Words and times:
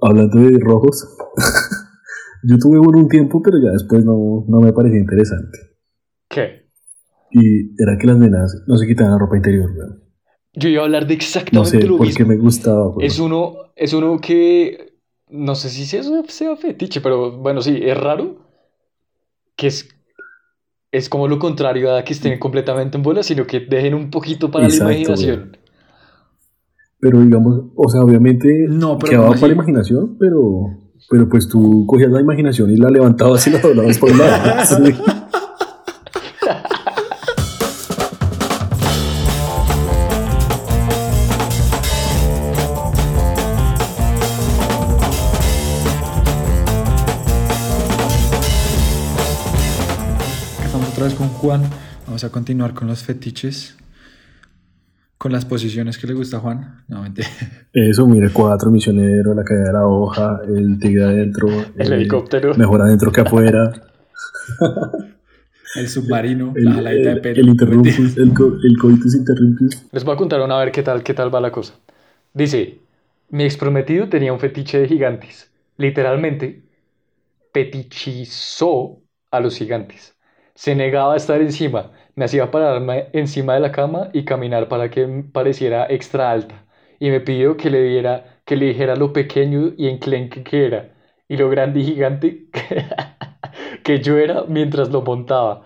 Hablando 0.00 0.38
de 0.38 0.58
rojos, 0.60 1.16
yo 2.44 2.58
tuve 2.58 2.78
uno 2.78 2.98
un 2.98 3.08
tiempo, 3.08 3.40
pero 3.42 3.58
ya 3.58 3.70
después 3.70 4.04
no, 4.04 4.44
no 4.46 4.60
me 4.60 4.72
pareció 4.72 4.98
interesante. 4.98 5.58
¿Qué? 6.28 6.62
Y 7.30 7.82
era 7.82 7.96
que 7.98 8.06
las 8.06 8.18
nenas 8.18 8.62
no 8.66 8.76
se 8.76 8.86
quitaban 8.86 9.12
la 9.12 9.18
ropa 9.18 9.36
interior. 9.36 9.70
Yo 10.54 10.68
iba 10.68 10.82
a 10.82 10.84
hablar 10.84 11.06
de 11.06 11.14
No 11.14 11.18
exactamente 11.18 11.80
sé 11.80 11.86
lo 11.86 11.96
por 11.96 12.06
mismo. 12.06 12.26
me 12.26 12.36
gustaba. 12.36 12.92
Es 13.00 13.18
uno, 13.18 13.54
es 13.74 13.94
uno 13.94 14.18
que 14.20 14.92
no 15.30 15.54
sé 15.54 15.70
si 15.70 15.86
sea, 15.86 16.02
sea 16.28 16.56
fetiche, 16.56 17.00
pero 17.00 17.38
bueno, 17.38 17.62
sí, 17.62 17.78
es 17.82 17.96
raro. 17.98 18.36
Que 19.56 19.68
es, 19.68 19.88
es 20.90 21.08
como 21.08 21.26
lo 21.26 21.38
contrario 21.38 21.94
a 21.94 22.04
que 22.04 22.12
estén 22.12 22.38
completamente 22.38 22.98
en 22.98 23.02
bola, 23.02 23.22
sino 23.22 23.46
que 23.46 23.60
dejen 23.60 23.94
un 23.94 24.10
poquito 24.10 24.50
para 24.50 24.66
Exacto, 24.66 24.84
la 24.84 24.92
imaginación. 24.92 25.56
Pero 27.02 27.20
digamos, 27.20 27.64
o 27.74 27.88
sea, 27.90 28.00
obviamente 28.02 28.66
No, 28.68 28.96
pero 28.96 29.10
quedaba 29.10 29.26
¿cómo 29.26 29.40
para 29.40 29.48
la 29.48 29.54
imaginación, 29.54 30.16
pero, 30.20 30.68
pero 31.10 31.28
pues 31.28 31.48
tú 31.48 31.84
cogías 31.84 32.12
la 32.12 32.20
imaginación 32.20 32.70
y 32.70 32.76
la 32.76 32.90
levantabas 32.90 33.44
y 33.48 33.50
la 33.50 33.58
doblabas 33.58 33.98
por 33.98 34.12
un 34.12 34.18
lado. 34.18 34.62
Sí. 34.64 34.94
Estamos 50.64 50.88
otra 50.90 51.04
vez 51.06 51.14
con 51.14 51.28
Juan. 51.30 51.62
Vamos 52.06 52.22
a 52.22 52.30
continuar 52.30 52.74
con 52.74 52.86
los 52.86 53.02
fetiches. 53.02 53.76
Con 55.22 55.30
las 55.30 55.44
posiciones 55.44 55.98
que 55.98 56.08
le 56.08 56.14
gusta 56.14 56.38
a 56.38 56.40
Juan. 56.40 56.84
No, 56.88 57.02
mentira. 57.02 57.28
Eso, 57.72 58.08
mire, 58.08 58.30
cuatro 58.32 58.70
misioneros, 58.72 59.36
la 59.36 59.44
caída 59.44 59.66
de 59.68 59.72
la 59.72 59.86
hoja, 59.86 60.40
el 60.48 60.78
tigre 60.80 61.04
adentro, 61.04 61.46
El 61.78 61.92
helicóptero. 61.92 62.54
mejor 62.56 62.82
adentro 62.82 63.12
que 63.12 63.20
afuera, 63.20 63.72
El 65.76 65.88
submarino, 65.88 66.52
el, 66.56 66.64
la 66.64 66.72
jaladita 66.72 67.08
de 67.10 67.14
el, 67.14 67.20
pelo. 67.20 67.40
el 67.40 67.48
interrumpus, 67.48 68.16
el, 68.18 68.34
co- 68.34 68.56
el 68.62 68.76
coitus 68.78 69.14
interrumpus. 69.14 69.86
Les 69.92 70.04
voy 70.04 70.14
a 70.14 70.16
contar 70.18 70.40
una 70.42 70.56
a 70.56 70.64
ver 70.64 70.72
qué 70.72 70.82
tal, 70.82 71.02
qué 71.04 71.14
tal 71.14 71.32
va 71.34 71.40
la 71.40 71.52
cosa. 71.52 71.74
Dice, 72.34 72.80
mi 73.30 73.44
ex 73.44 73.56
prometido 73.56 74.08
tenía 74.08 74.32
un 74.32 74.40
fetiche 74.40 74.78
de 74.80 74.88
gigantes. 74.88 75.50
Literalmente, 75.78 76.64
fetichizó 77.54 78.98
a 79.30 79.40
los 79.40 79.56
gigantes. 79.56 80.14
Se 80.54 80.74
negaba 80.74 81.14
a 81.14 81.16
estar 81.16 81.40
encima. 81.40 81.92
Me 82.14 82.24
hacía 82.24 82.50
pararme 82.50 83.08
encima 83.12 83.54
de 83.54 83.60
la 83.60 83.72
cama 83.72 84.10
y 84.12 84.24
caminar 84.24 84.68
para 84.68 84.90
que 84.90 85.06
pareciera 85.32 85.86
extra 85.90 86.30
alta. 86.30 86.64
Y 87.00 87.10
me 87.10 87.20
pidió 87.20 87.56
que 87.56 87.70
le 87.70 87.82
diera, 87.82 88.40
que 88.44 88.56
le 88.56 88.66
dijera 88.66 88.96
lo 88.96 89.12
pequeño 89.12 89.72
y 89.76 89.88
enclenque 89.88 90.42
que 90.42 90.66
era. 90.66 90.94
Y 91.28 91.36
lo 91.36 91.48
grande 91.50 91.80
y 91.80 91.84
gigante 91.84 92.46
que 93.84 94.00
yo 94.00 94.18
era 94.18 94.44
mientras 94.48 94.90
lo 94.90 95.02
montaba. 95.02 95.64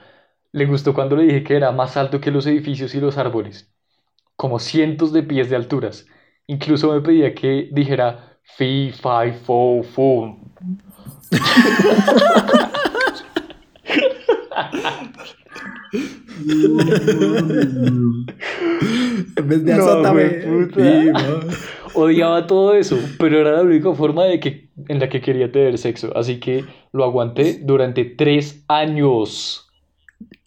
Le 0.53 0.67
gustó 0.67 0.95
cuando 0.95 1.17
le 1.17 1.25
dije 1.25 1.45
que 1.45 1.57
era 1.57 1.73
más 1.73 1.97
alto 1.97 2.21
que 2.21 2.31
los 2.31 2.47
edificios 2.47 2.95
y 2.95 3.01
los 3.01 3.19
árboles 3.19 3.71
como 4.37 4.59
cientos 4.59 5.13
de 5.13 5.23
pies 5.23 5.51
de 5.51 5.57
alturas. 5.57 6.07
Incluso 6.47 6.93
me 6.93 7.01
pedía 7.01 7.35
que 7.35 7.69
dijera 7.73 8.39
fi, 8.43 8.93
fi, 8.93 9.33
fo, 9.45 9.83
fu. 9.83 10.39
En 19.37 19.48
vez 19.48 19.65
de 19.65 19.75
No, 19.77 19.83
azótame. 19.84 20.25
vivo. 20.77 21.41
Odiaba 21.95 22.47
todo 22.47 22.75
eso, 22.75 22.98
pero 23.19 23.41
era 23.41 23.53
la 23.53 23.62
única 23.62 23.93
forma 23.95 24.25
de 24.25 24.39
que, 24.39 24.69
en 24.89 24.98
la 25.01 25.09
que 25.09 25.20
quería 25.20 25.51
tener 25.51 25.78
sexo. 25.78 26.15
Así 26.17 26.39
que 26.41 26.65
lo 26.93 27.05
aguanté 27.05 27.61
durante 27.62 28.05
tres 28.05 28.65
años. 28.69 29.67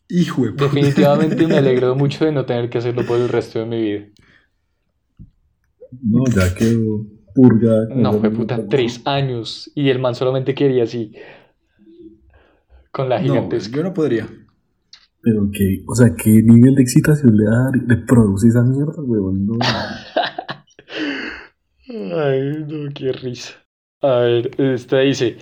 Hijo 0.09 0.43
de 0.45 0.51
puta. 0.51 0.63
Definitivamente 0.65 1.47
me 1.47 1.57
alegro 1.57 1.95
mucho 1.95 2.25
de 2.25 2.31
no 2.31 2.45
tener 2.45 2.69
que 2.69 2.77
hacerlo 2.79 3.05
por 3.05 3.17
el 3.19 3.29
resto 3.29 3.59
de 3.59 3.65
mi 3.65 3.81
vida. 3.81 4.05
No, 6.03 6.23
ya 6.25 6.53
quedó 6.53 7.05
purga. 7.33 7.85
No, 7.95 8.13
fue 8.19 8.29
puta, 8.31 8.67
tres 8.67 9.01
años. 9.05 9.71
Y 9.75 9.89
el 9.89 9.97
man 9.99 10.13
solamente 10.15 10.53
quería 10.53 10.83
así. 10.83 11.13
Con 12.91 13.09
la 13.09 13.17
No, 13.19 13.23
gigantesca. 13.23 13.75
yo 13.77 13.83
no 13.83 13.93
podría. 13.93 14.27
Pero 15.21 15.49
que, 15.51 15.83
o 15.85 15.95
sea, 15.95 16.15
¿qué 16.15 16.29
nivel 16.29 16.75
de 16.75 16.81
excitación 16.81 17.35
le 17.35 17.43
da, 17.43 17.71
le 17.87 17.97
produce 17.97 18.47
esa 18.47 18.63
mierda, 18.63 19.01
weón? 19.03 19.45
No. 19.45 19.57
Ay, 21.89 22.65
no, 22.67 22.89
qué 22.93 23.11
risa. 23.11 23.55
A 24.01 24.19
ver, 24.19 24.51
esta 24.61 24.99
dice, 24.99 25.37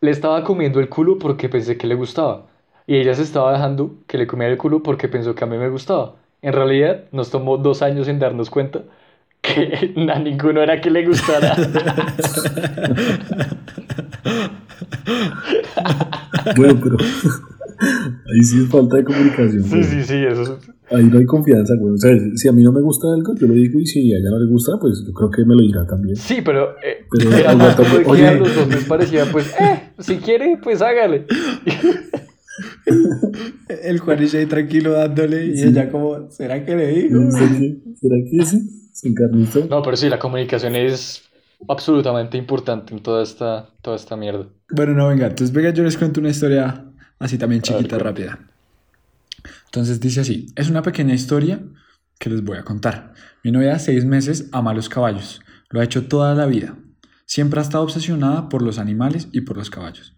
le 0.00 0.10
estaba 0.10 0.44
comiendo 0.44 0.80
el 0.80 0.88
culo 0.88 1.18
porque 1.18 1.48
pensé 1.48 1.78
que 1.78 1.86
le 1.86 1.94
gustaba. 1.94 2.48
Y 2.86 2.96
ella 2.96 3.14
se 3.14 3.22
estaba 3.22 3.52
dejando 3.52 3.94
que 4.06 4.18
le 4.18 4.26
comiera 4.26 4.52
el 4.52 4.58
culo 4.58 4.82
porque 4.82 5.08
pensó 5.08 5.34
que 5.34 5.44
a 5.44 5.46
mí 5.46 5.56
me 5.56 5.68
gustaba. 5.68 6.16
En 6.42 6.52
realidad, 6.52 7.04
nos 7.12 7.30
tomó 7.30 7.56
dos 7.56 7.82
años 7.82 8.08
en 8.08 8.18
darnos 8.18 8.50
cuenta 8.50 8.82
que 9.40 9.94
a 10.12 10.18
ninguno 10.18 10.60
era 10.62 10.80
que 10.80 10.90
le 10.90 11.06
gustara. 11.06 11.56
Bueno, 16.56 16.80
pero 16.82 16.96
ahí 17.80 18.42
sí 18.42 18.62
es 18.62 18.68
falta 18.68 18.96
de 18.96 19.04
comunicación. 19.04 19.62
Sí, 19.64 19.82
sí, 19.84 20.02
sí, 20.04 20.14
eso 20.28 20.42
es- 20.42 20.70
Ahí 20.92 21.04
no 21.04 21.18
hay 21.20 21.24
confianza, 21.24 21.74
güey. 21.78 21.94
O 21.94 21.96
sea, 21.96 22.10
si 22.34 22.48
a 22.48 22.52
mí 22.52 22.64
no 22.64 22.72
me 22.72 22.80
gusta 22.80 23.06
algo, 23.14 23.32
yo 23.36 23.46
lo 23.46 23.54
digo 23.54 23.78
y 23.78 23.86
si 23.86 24.12
a 24.12 24.18
ella 24.18 24.28
no 24.30 24.40
le 24.40 24.50
gusta, 24.50 24.72
pues 24.80 25.04
yo 25.06 25.12
creo 25.12 25.30
que 25.30 25.44
me 25.44 25.54
lo 25.54 25.62
dirá 25.62 25.86
también. 25.86 26.16
Sí, 26.16 26.38
pero, 26.44 26.70
eh, 26.84 27.06
Pero 27.16 27.48
aguanta, 27.48 27.76
que 27.84 28.10
oye. 28.10 28.26
a 28.26 28.34
los 28.34 28.52
dos 28.56 28.68
les 28.68 28.84
parecía, 28.84 29.24
pues, 29.30 29.54
eh, 29.60 29.92
si 30.00 30.16
quiere, 30.16 30.58
pues 30.60 30.82
hágale. 30.82 31.26
El 33.84 33.98
Juanillo 34.00 34.38
ahí 34.38 34.46
tranquilo 34.46 34.92
dándole 34.92 35.46
y 35.46 35.56
Sí. 35.56 35.68
ella 35.68 35.90
como, 35.90 36.30
¿será 36.30 36.64
que 36.64 36.74
le 36.76 36.88
digo? 36.88 37.20
No. 37.20 37.30
¿Será 37.30 38.16
que 38.28 38.44
sí? 38.44 38.90
¿Se 38.92 39.08
encarnizó? 39.08 39.64
No, 39.66 39.82
pero 39.82 39.96
sí, 39.96 40.08
la 40.08 40.18
comunicación 40.18 40.74
es 40.74 41.22
absolutamente 41.68 42.36
importante 42.36 42.92
en 42.94 43.00
toda 43.02 43.22
esta, 43.22 43.68
toda 43.82 43.96
esta 43.96 44.16
mierda. 44.16 44.48
Bueno, 44.74 44.94
no, 44.94 45.08
venga, 45.08 45.26
entonces 45.28 45.54
venga, 45.54 45.70
yo 45.70 45.84
les 45.84 45.96
cuento 45.96 46.20
una 46.20 46.30
historia 46.30 46.84
así 47.20 47.38
también 47.38 47.62
ver, 47.62 47.70
chiquita, 47.70 47.98
rápida. 47.98 48.40
Entonces 49.66 50.00
dice 50.00 50.20
así, 50.20 50.48
es 50.56 50.68
una 50.68 50.82
pequeña 50.82 51.14
historia 51.14 51.60
que 52.18 52.28
les 52.28 52.42
voy 52.42 52.58
a 52.58 52.64
contar. 52.64 53.14
Mi 53.44 53.52
novia 53.52 53.74
de 53.74 53.78
seis 53.78 54.04
meses 54.04 54.48
ama 54.52 54.74
los 54.74 54.88
caballos, 54.88 55.40
lo 55.70 55.80
ha 55.80 55.84
hecho 55.84 56.08
toda 56.08 56.34
la 56.34 56.46
vida. 56.46 56.76
Siempre 57.26 57.60
ha 57.60 57.62
estado 57.62 57.84
obsesionada 57.84 58.48
por 58.48 58.62
los 58.62 58.78
animales 58.78 59.28
y 59.30 59.42
por 59.42 59.56
los 59.56 59.70
caballos. 59.70 60.14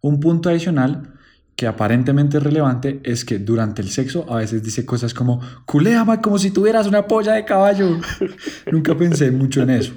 Un 0.00 0.18
punto 0.18 0.48
adicional 0.48 1.14
que 1.54 1.66
aparentemente 1.66 2.36
es 2.36 2.42
relevante 2.42 3.00
es 3.02 3.24
que 3.24 3.38
durante 3.38 3.80
el 3.80 3.88
sexo 3.88 4.30
a 4.30 4.36
veces 4.36 4.62
dice 4.62 4.84
cosas 4.84 5.14
como, 5.14 5.40
culéame 5.64 6.20
como 6.20 6.38
si 6.38 6.50
tuvieras 6.50 6.86
una 6.86 7.06
polla 7.06 7.32
de 7.32 7.44
caballo. 7.44 7.98
Nunca 8.70 8.96
pensé 8.96 9.30
mucho 9.30 9.62
en 9.62 9.70
eso. 9.70 9.94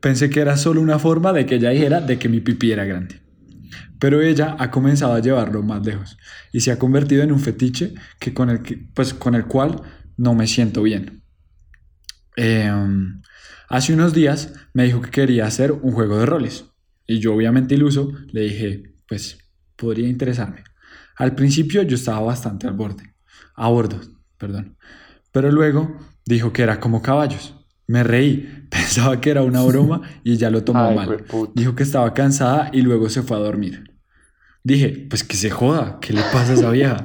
Pensé 0.00 0.28
que 0.28 0.40
era 0.40 0.58
solo 0.58 0.82
una 0.82 0.98
forma 0.98 1.32
de 1.32 1.46
que 1.46 1.54
ella 1.54 1.70
dijera 1.70 2.02
de 2.02 2.18
que 2.18 2.28
mi 2.28 2.40
pipí 2.40 2.72
era 2.72 2.84
grande. 2.84 3.23
Pero 4.04 4.20
ella 4.20 4.54
ha 4.58 4.70
comenzado 4.70 5.14
a 5.14 5.20
llevarlo 5.20 5.62
más 5.62 5.82
lejos 5.86 6.18
y 6.52 6.60
se 6.60 6.70
ha 6.70 6.78
convertido 6.78 7.22
en 7.22 7.32
un 7.32 7.40
fetiche 7.40 7.94
que 8.18 8.34
con 8.34 8.50
el, 8.50 8.60
que, 8.60 8.76
pues, 8.92 9.14
con 9.14 9.34
el 9.34 9.46
cual 9.46 9.80
no 10.18 10.34
me 10.34 10.46
siento 10.46 10.82
bien. 10.82 11.22
Eh, 12.36 12.70
hace 13.70 13.94
unos 13.94 14.12
días 14.12 14.52
me 14.74 14.84
dijo 14.84 15.00
que 15.00 15.10
quería 15.10 15.46
hacer 15.46 15.72
un 15.72 15.92
juego 15.92 16.18
de 16.18 16.26
roles 16.26 16.66
y 17.06 17.18
yo 17.18 17.32
obviamente 17.34 17.76
iluso 17.76 18.12
le 18.30 18.42
dije, 18.42 18.82
pues 19.08 19.38
podría 19.74 20.06
interesarme. 20.06 20.64
Al 21.16 21.34
principio 21.34 21.80
yo 21.80 21.94
estaba 21.94 22.20
bastante 22.20 22.66
al 22.66 22.74
borde, 22.74 23.14
a 23.54 23.70
bordo, 23.70 24.02
perdón. 24.36 24.76
Pero 25.32 25.50
luego 25.50 25.96
dijo 26.26 26.52
que 26.52 26.60
era 26.60 26.78
como 26.78 27.00
caballos. 27.00 27.54
Me 27.86 28.04
reí, 28.04 28.66
pensaba 28.70 29.18
que 29.22 29.30
era 29.30 29.40
una 29.40 29.62
broma 29.62 30.02
y 30.24 30.36
ya 30.36 30.50
lo 30.50 30.62
tomó 30.62 30.88
Ay, 30.88 30.94
mal. 30.94 31.24
Dijo 31.54 31.74
que 31.74 31.84
estaba 31.84 32.12
cansada 32.12 32.68
y 32.70 32.82
luego 32.82 33.08
se 33.08 33.22
fue 33.22 33.38
a 33.38 33.40
dormir. 33.40 33.93
Dije, 34.64 35.06
pues 35.10 35.22
que 35.22 35.36
se 35.36 35.50
joda, 35.50 35.98
¿qué 36.00 36.14
le 36.14 36.22
pasa 36.32 36.52
a 36.52 36.54
esa 36.54 36.70
vieja? 36.70 36.96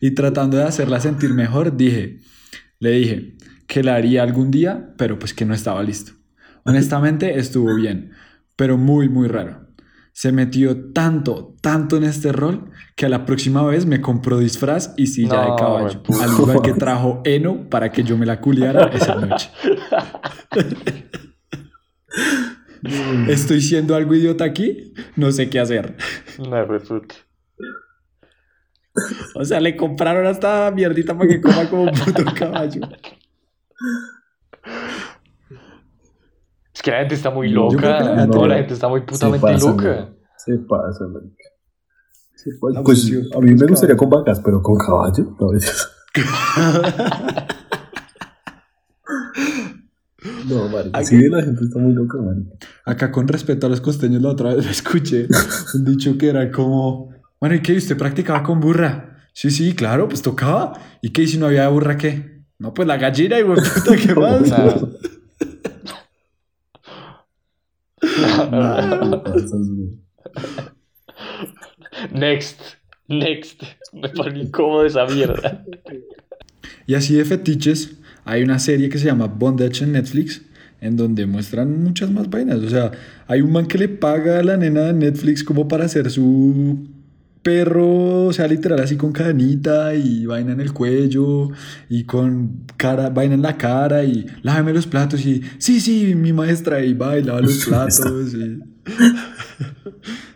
y 0.00 0.10
tratando 0.10 0.58
de 0.58 0.64
hacerla 0.64 1.00
sentir 1.00 1.32
mejor, 1.32 1.78
dije, 1.78 2.18
le 2.78 2.90
dije 2.90 3.36
que 3.66 3.82
la 3.82 3.94
haría 3.94 4.22
algún 4.22 4.50
día, 4.50 4.92
pero 4.98 5.18
pues 5.18 5.32
que 5.32 5.46
no 5.46 5.54
estaba 5.54 5.82
listo. 5.82 6.12
Honestamente 6.64 7.38
estuvo 7.38 7.74
bien, 7.74 8.12
pero 8.54 8.76
muy, 8.76 9.08
muy 9.08 9.28
raro. 9.28 9.66
Se 10.12 10.30
metió 10.30 10.92
tanto, 10.92 11.56
tanto 11.62 11.96
en 11.96 12.04
este 12.04 12.32
rol 12.32 12.70
que 12.94 13.06
a 13.06 13.08
la 13.08 13.24
próxima 13.24 13.62
vez 13.62 13.86
me 13.86 14.02
compró 14.02 14.38
disfraz 14.38 14.92
y 14.98 15.06
silla 15.06 15.42
No, 15.42 15.52
de 15.52 15.58
caballo. 15.58 16.02
Al 16.20 16.32
igual 16.32 16.60
que 16.60 16.74
trajo 16.74 17.22
Eno 17.24 17.70
para 17.70 17.90
que 17.90 18.02
yo 18.02 18.18
me 18.18 18.26
la 18.26 18.40
culiara 18.40 18.90
esa 18.92 19.14
noche. 19.14 19.50
¿Estoy 23.28 23.60
siendo 23.60 23.94
algo 23.94 24.14
idiota 24.14 24.44
aquí? 24.44 24.92
No 25.16 25.30
sé 25.32 25.48
qué 25.50 25.60
hacer. 25.60 25.96
No, 26.38 26.66
puta. 26.66 27.14
O 29.34 29.44
sea, 29.44 29.60
le 29.60 29.76
compraron 29.76 30.26
hasta 30.26 30.70
mierdita 30.72 31.16
para 31.16 31.28
que 31.28 31.40
coma 31.40 31.68
como 31.70 31.82
un 31.84 31.92
puto 31.92 32.24
caballo. 32.36 32.80
Es 36.74 36.82
que 36.82 36.90
la 36.90 36.98
gente 37.00 37.14
está 37.14 37.30
muy 37.30 37.48
loca. 37.48 38.00
la 38.00 38.26
No, 38.26 38.32
gente- 38.34 38.48
la 38.48 38.56
gente 38.56 38.74
está 38.74 38.88
muy 38.88 39.00
Se 39.00 39.06
putamente 39.06 39.46
pasa, 39.46 39.66
loca. 39.70 40.08
Se 40.36 40.56
pasa. 40.58 41.04
Se 42.34 42.50
pasa. 42.58 42.74
La 42.74 42.82
Pues 42.82 43.12
a 43.34 43.40
mí 43.40 43.54
me 43.54 43.66
gustaría 43.66 43.96
con 43.96 44.08
vacas, 44.10 44.40
pero 44.44 44.62
con 44.62 44.76
caballo. 44.78 45.36
No, 45.38 45.52
es- 45.54 45.88
no 50.48 50.68
marica. 50.68 50.98
Aquí- 50.98 51.06
Sí, 51.08 51.28
la 51.28 51.42
gente 51.42 51.64
está 51.64 51.78
muy 51.78 51.92
loca, 51.92 52.18
marica. 52.18 52.50
Acá 52.84 53.10
con 53.12 53.28
respecto 53.28 53.66
a 53.66 53.70
los 53.70 53.80
costeños, 53.80 54.22
la 54.22 54.30
otra 54.30 54.54
vez 54.54 54.66
escuché 54.66 55.26
un 55.74 55.84
dicho 55.84 56.16
que 56.18 56.28
era 56.28 56.50
como, 56.50 57.10
bueno, 57.40 57.54
¿y 57.56 57.62
qué? 57.62 57.76
¿Usted 57.76 57.96
practicaba 57.96 58.42
con 58.42 58.60
burra? 58.60 59.06
Sí, 59.32 59.50
sí, 59.50 59.74
claro, 59.74 60.08
pues 60.08 60.22
tocaba. 60.22 60.72
¿Y 61.02 61.10
qué? 61.10 61.22
¿Y 61.22 61.28
si 61.28 61.38
no 61.38 61.46
había 61.46 61.68
burra 61.68 61.96
qué? 61.96 62.42
No, 62.58 62.74
pues 62.74 62.86
la 62.86 62.98
gallina 62.98 63.38
y 63.40 63.44
puta, 63.44 63.96
¿qué 63.96 64.14
más? 64.14 64.42
Next. 72.12 72.60
Next. 73.08 73.62
Me 73.92 74.08
pone 74.08 74.40
incómodo 74.40 74.86
esa 74.86 75.04
mierda. 75.06 75.64
Y 76.86 76.94
así 76.94 77.14
de 77.14 77.24
fetiches, 77.24 77.96
hay 78.30 78.44
una 78.44 78.60
serie 78.60 78.88
que 78.88 78.98
se 78.98 79.06
llama 79.06 79.26
Bondage 79.26 79.82
en 79.82 79.92
Netflix, 79.92 80.42
en 80.80 80.96
donde 80.96 81.26
muestran 81.26 81.82
muchas 81.82 82.12
más 82.12 82.30
vainas. 82.30 82.58
O 82.58 82.70
sea, 82.70 82.92
hay 83.26 83.40
un 83.40 83.50
man 83.50 83.66
que 83.66 83.76
le 83.76 83.88
paga 83.88 84.38
a 84.38 84.42
la 84.44 84.56
nena 84.56 84.82
de 84.82 84.92
Netflix 84.92 85.42
como 85.42 85.66
para 85.66 85.86
hacer 85.86 86.08
su 86.12 86.88
perro, 87.42 88.26
o 88.26 88.32
sea, 88.32 88.46
literal 88.46 88.80
así 88.80 88.96
con 88.96 89.10
cadenita 89.10 89.94
y 89.94 90.26
vaina 90.26 90.52
en 90.52 90.60
el 90.60 90.72
cuello 90.72 91.48
y 91.88 92.04
con 92.04 92.66
cara, 92.76 93.10
vaina 93.10 93.34
en 93.34 93.42
la 93.42 93.56
cara 93.56 94.04
y 94.04 94.26
lávame 94.42 94.74
los 94.74 94.86
platos 94.86 95.26
y 95.26 95.42
sí, 95.58 95.80
sí, 95.80 96.14
mi 96.14 96.32
maestra 96.32 96.84
y 96.84 96.92
va 96.92 97.18
y 97.18 97.24
lava 97.24 97.40
los 97.40 97.64
platos 97.66 98.34
y... 98.34 98.60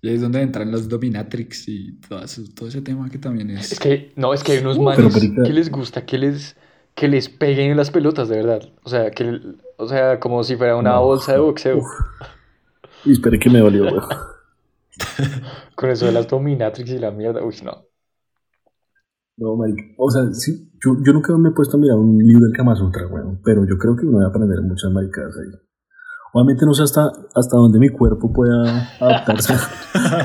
Y 0.00 0.08
ahí 0.08 0.14
es 0.14 0.20
donde 0.20 0.40
entran 0.42 0.70
los 0.70 0.88
dominatrix 0.88 1.68
y 1.68 1.98
todo, 2.08 2.22
eso- 2.22 2.42
todo 2.54 2.68
ese 2.68 2.82
tema 2.82 3.10
que 3.10 3.18
también 3.18 3.50
es... 3.50 3.72
Es 3.72 3.80
que, 3.80 4.12
no, 4.16 4.32
es 4.32 4.44
que 4.44 4.52
hay 4.52 4.58
unos 4.58 4.78
Uh, 4.78 4.82
manes 4.82 5.18
que 5.44 5.52
les 5.52 5.70
gusta 5.70 6.06
que 6.06 6.18
les, 6.18 6.56
que 6.94 7.08
les 7.08 7.28
peguen 7.28 7.72
en 7.72 7.76
las 7.76 7.90
pelotas, 7.90 8.28
de 8.28 8.36
verdad. 8.36 8.62
O 8.84 8.88
sea, 8.88 9.10
que, 9.10 9.40
o 9.76 9.88
sea, 9.88 10.20
como 10.20 10.44
si 10.44 10.56
fuera 10.56 10.76
una 10.76 10.92
No. 10.92 11.02
bolsa 11.04 11.32
de 11.32 11.38
boxeo. 11.40 11.82
Y 13.04 13.12
esperé 13.12 13.38
que 13.38 13.50
me 13.50 13.58
dolió, 13.58 13.90
güey. 13.90 14.02
Con 15.74 15.90
eso 15.90 16.06
de 16.06 16.12
las 16.12 16.28
dominatrix 16.28 16.90
y 16.90 16.98
la 16.98 17.10
mierda. 17.10 17.42
Uy, 17.44 17.54
no. 17.64 17.84
No, 19.36 19.54
marica. 19.56 19.82
O 19.96 20.10
sea, 20.10 20.22
sí, 20.32 20.70
yo, 20.84 20.96
yo 21.04 21.12
nunca 21.12 21.36
me 21.38 21.50
he 21.50 21.52
puesto 21.52 21.76
a 21.76 21.80
mirar 21.80 21.96
un 21.96 22.18
libro 22.18 22.44
del 22.46 22.56
Kama 22.56 22.74
Sutra, 22.74 23.04
güey. 23.06 23.22
Pero 23.44 23.64
yo 23.66 23.78
creo 23.78 23.94
que 23.96 24.04
uno 24.04 24.18
va 24.18 24.24
a 24.24 24.28
aprender 24.28 24.60
muchas 24.62 24.90
maricadas 24.92 25.34
ahí. 25.38 25.60
Obviamente 26.32 26.66
no 26.66 26.74
sé 26.74 26.82
hasta, 26.82 27.10
hasta 27.34 27.56
dónde 27.56 27.78
mi 27.78 27.88
cuerpo 27.88 28.32
pueda 28.32 28.90
adaptarse 29.00 29.54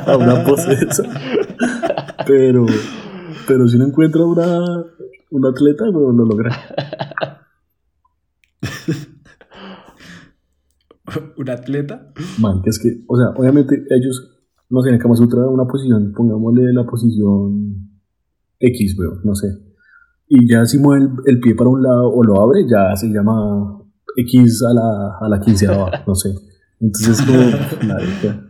a 0.06 0.18
una 0.18 0.44
pose 0.44 0.74
esa. 0.74 1.04
Pero, 2.28 2.66
pero 3.48 3.68
si 3.68 3.78
uno 3.78 3.86
encuentra 3.88 4.24
una, 4.26 4.60
un 5.32 5.46
atleta, 5.46 5.86
güey, 5.90 6.16
lo 6.16 6.26
logra. 6.26 6.52
un 11.38 11.50
atleta. 11.50 12.12
Marica, 12.40 12.70
es 12.70 12.80
que, 12.80 13.04
o 13.08 13.18
sea, 13.18 13.30
obviamente 13.36 13.84
ellos, 13.90 14.46
no 14.70 14.82
sé, 14.82 14.90
en 14.90 14.96
el 14.96 15.02
Kama 15.02 15.16
Sutra 15.16 15.48
una 15.48 15.66
posición, 15.66 16.12
pongámosle 16.16 16.74
la 16.74 16.86
posición 16.86 17.92
X, 18.60 18.96
güey, 18.96 19.10
no 19.24 19.36
sé. 19.36 19.48
Y 20.28 20.50
ya 20.52 20.66
si 20.66 20.80
mueve 20.80 21.06
el, 21.06 21.12
el 21.36 21.40
pie 21.40 21.56
para 21.56 21.70
un 21.70 21.82
lado 21.82 22.12
o 22.14 22.24
lo 22.24 22.42
abre, 22.42 22.66
ya 22.68 22.96
se 22.96 23.08
llama 23.08 23.83
X 24.18 24.64
a 24.70 24.74
la, 24.74 25.18
a 25.22 25.30
la 25.30 25.40
quinceava, 25.40 26.04
no 26.08 26.16
sé. 26.16 26.30
Entonces, 26.80 27.22
como, 27.22 27.88
marica. 27.88 28.46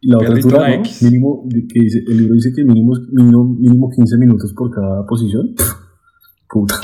Y 0.00 0.08
la 0.10 0.18
otra 0.18 0.34
altura, 0.34 0.68
la 0.68 0.76
¿no? 0.76 0.82
Mínimo, 1.02 1.48
que 1.50 1.80
dice, 1.80 2.04
el 2.06 2.16
libro 2.18 2.34
dice 2.34 2.52
que 2.54 2.62
mínimo, 2.64 2.92
mínimo, 3.12 3.44
mínimo 3.44 3.90
15 3.90 4.18
minutos 4.18 4.52
por 4.54 4.70
cada 4.70 5.06
posición. 5.06 5.54
Pff, 5.54 5.72
Puta, 6.48 6.74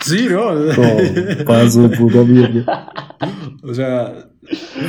Sí, 0.00 0.26
¿no? 0.30 0.54
no, 0.54 1.44
paso, 1.44 1.90
puta 1.90 2.22
mierda. 2.24 2.88
o 3.62 3.74
sea, 3.74 4.30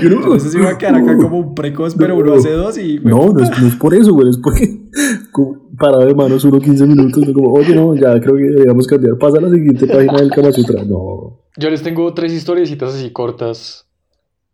Yo 0.01 0.10
no- 0.10 0.18
entonces 0.18 0.56
iba 0.56 0.69
a 0.69 0.78
quedar 0.78 0.95
acá 0.95 1.18
como 1.18 1.40
un 1.40 1.54
precoz, 1.56 1.95
pero 1.95 2.18
uno 2.18 2.34
hace 2.34 2.51
dos 2.51 2.78
y... 2.78 3.00
No, 3.00 3.31
no 3.34 3.44
es, 3.44 3.62
no 3.62 3.68
es 3.68 3.75
por 3.75 3.94
eso, 3.94 4.13
güey, 4.13 4.30
es 4.30 4.38
porque 4.38 4.82
parado 5.77 6.06
de 6.06 6.13
manos 6.13 6.44
uno 6.45 6.59
15 6.59 6.85
minutos, 6.85 7.24
como, 7.33 7.53
oye, 7.53 7.75
no, 7.75 7.95
ya 7.95 8.19
creo 8.19 8.35
que 8.35 8.44
deberíamos 8.44 8.88
cambiar, 8.88 9.18
pasa 9.18 9.38
a 9.38 9.41
la 9.41 9.50
siguiente 9.50 9.88
página 9.88 10.18
del 10.18 10.31
Kama 10.31 10.51
Sutra. 10.51 10.83
No, 10.83 11.41
Yo 11.57 11.69
les 11.69 11.81
tengo 11.83 12.13
tres 12.13 12.33
historiecitas 12.33 12.94
así 12.95 13.12
cortas, 13.12 13.88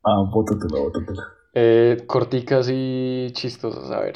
ah, 0.03 0.23
bótatela, 0.31 0.79
bótatela. 0.81 1.23
eh, 1.53 2.03
corticas 2.07 2.69
y 2.71 3.27
chistosas. 3.31 3.91
A 3.91 3.99
ver. 4.01 4.15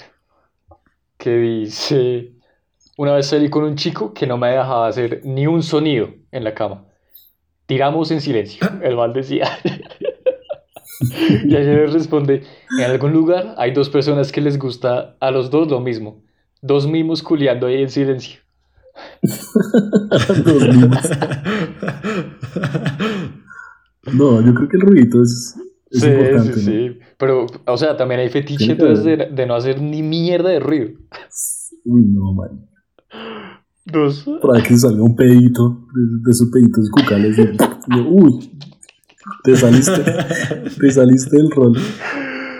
Que 1.17 1.37
dice: 1.37 2.33
Una 2.97 3.13
vez 3.15 3.27
salí 3.27 3.49
con 3.49 3.63
un 3.63 3.75
chico 3.75 4.13
que 4.13 4.27
no 4.27 4.37
me 4.37 4.49
dejaba 4.49 4.87
hacer 4.87 5.21
ni 5.23 5.47
un 5.47 5.63
sonido 5.63 6.09
en 6.31 6.43
la 6.43 6.53
cama. 6.53 6.85
Tiramos 7.65 8.11
en 8.11 8.19
silencio. 8.19 8.67
El 8.81 8.95
mal 8.97 9.13
decía. 9.13 9.47
y 11.43 11.47
le 11.47 11.87
responde: 11.87 12.43
En 12.77 12.91
algún 12.91 13.13
lugar 13.13 13.55
hay 13.57 13.71
dos 13.71 13.89
personas 13.89 14.31
que 14.31 14.41
les 14.41 14.57
gusta 14.59 15.15
a 15.19 15.31
los 15.31 15.49
dos 15.49 15.69
lo 15.69 15.79
mismo. 15.79 16.22
Dos 16.65 16.87
mimos 16.87 17.21
culiando 17.21 17.67
ahí 17.67 17.81
en 17.83 17.89
silencio. 17.89 18.39
Dos 20.45 20.67
mimos. 20.75 20.97
No, 24.13 24.41
yo 24.41 24.53
creo 24.53 24.69
que 24.69 24.77
el 24.77 24.81
ruidito 24.81 25.21
es, 25.21 25.55
es 25.91 26.01
Sí, 26.01 26.07
importante. 26.07 26.53
sí, 26.53 26.65
¿no? 26.65 26.93
sí. 26.93 26.99
Pero, 27.17 27.45
o 27.65 27.77
sea, 27.77 27.95
también 27.97 28.19
hay 28.21 28.29
fetiche 28.29 28.71
entonces 28.71 29.03
de, 29.05 29.17
de 29.31 29.45
no 29.45 29.55
hacer 29.55 29.81
ni 29.81 30.01
mierda 30.01 30.49
de 30.49 30.59
ruido. 30.59 30.91
Uy, 31.85 32.05
no, 32.07 32.33
man. 32.33 32.65
Dos. 33.85 34.25
Para 34.41 34.63
que 34.63 34.77
salga 34.77 35.03
un 35.03 35.15
pedito 35.15 35.85
de, 35.93 36.01
de 36.23 36.31
esos 36.31 36.49
peditos 36.49 36.89
cucales. 36.89 37.35
de- 37.37 37.57
uy, 38.09 38.51
te 39.43 39.55
saliste, 39.55 40.01
te 40.79 40.91
saliste 40.91 41.35
del 41.35 41.51
rol. 41.51 41.77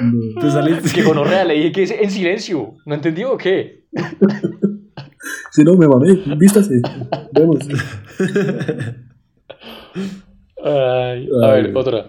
No. 0.01 0.41
Te 0.41 0.51
saliste... 0.51 0.87
Es 0.87 0.93
que 0.93 1.03
gonorrea 1.03 1.43
le 1.45 1.53
dije 1.55 1.71
que 1.71 1.83
es 1.83 1.91
en 1.91 2.09
silencio. 2.11 2.75
¿No 2.85 2.95
entendió 2.95 3.33
o 3.33 3.37
qué? 3.37 3.85
Si 5.51 5.63
no, 5.63 5.75
me 5.75 5.87
mamé, 5.87 6.15
vístase. 6.35 6.73
Vemos. 7.31 7.59
Ay, 10.63 11.29
a 11.43 11.51
Ay. 11.51 11.63
ver, 11.63 11.77
otra. 11.77 12.07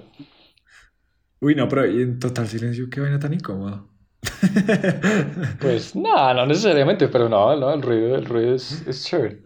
Uy, 1.40 1.54
no, 1.54 1.68
pero 1.68 1.84
en 1.84 2.18
total 2.18 2.46
silencio, 2.48 2.88
qué 2.90 3.00
vaina 3.00 3.18
tan 3.18 3.34
incómoda. 3.34 3.84
Pues 5.60 5.94
nada, 5.94 6.34
no 6.34 6.46
necesariamente, 6.46 7.08
pero 7.08 7.28
no, 7.28 7.54
no, 7.56 7.72
el 7.72 7.82
ruido, 7.82 8.16
el 8.16 8.24
ruido 8.24 8.54
es, 8.54 8.82
es 8.86 9.04
chévere. 9.04 9.42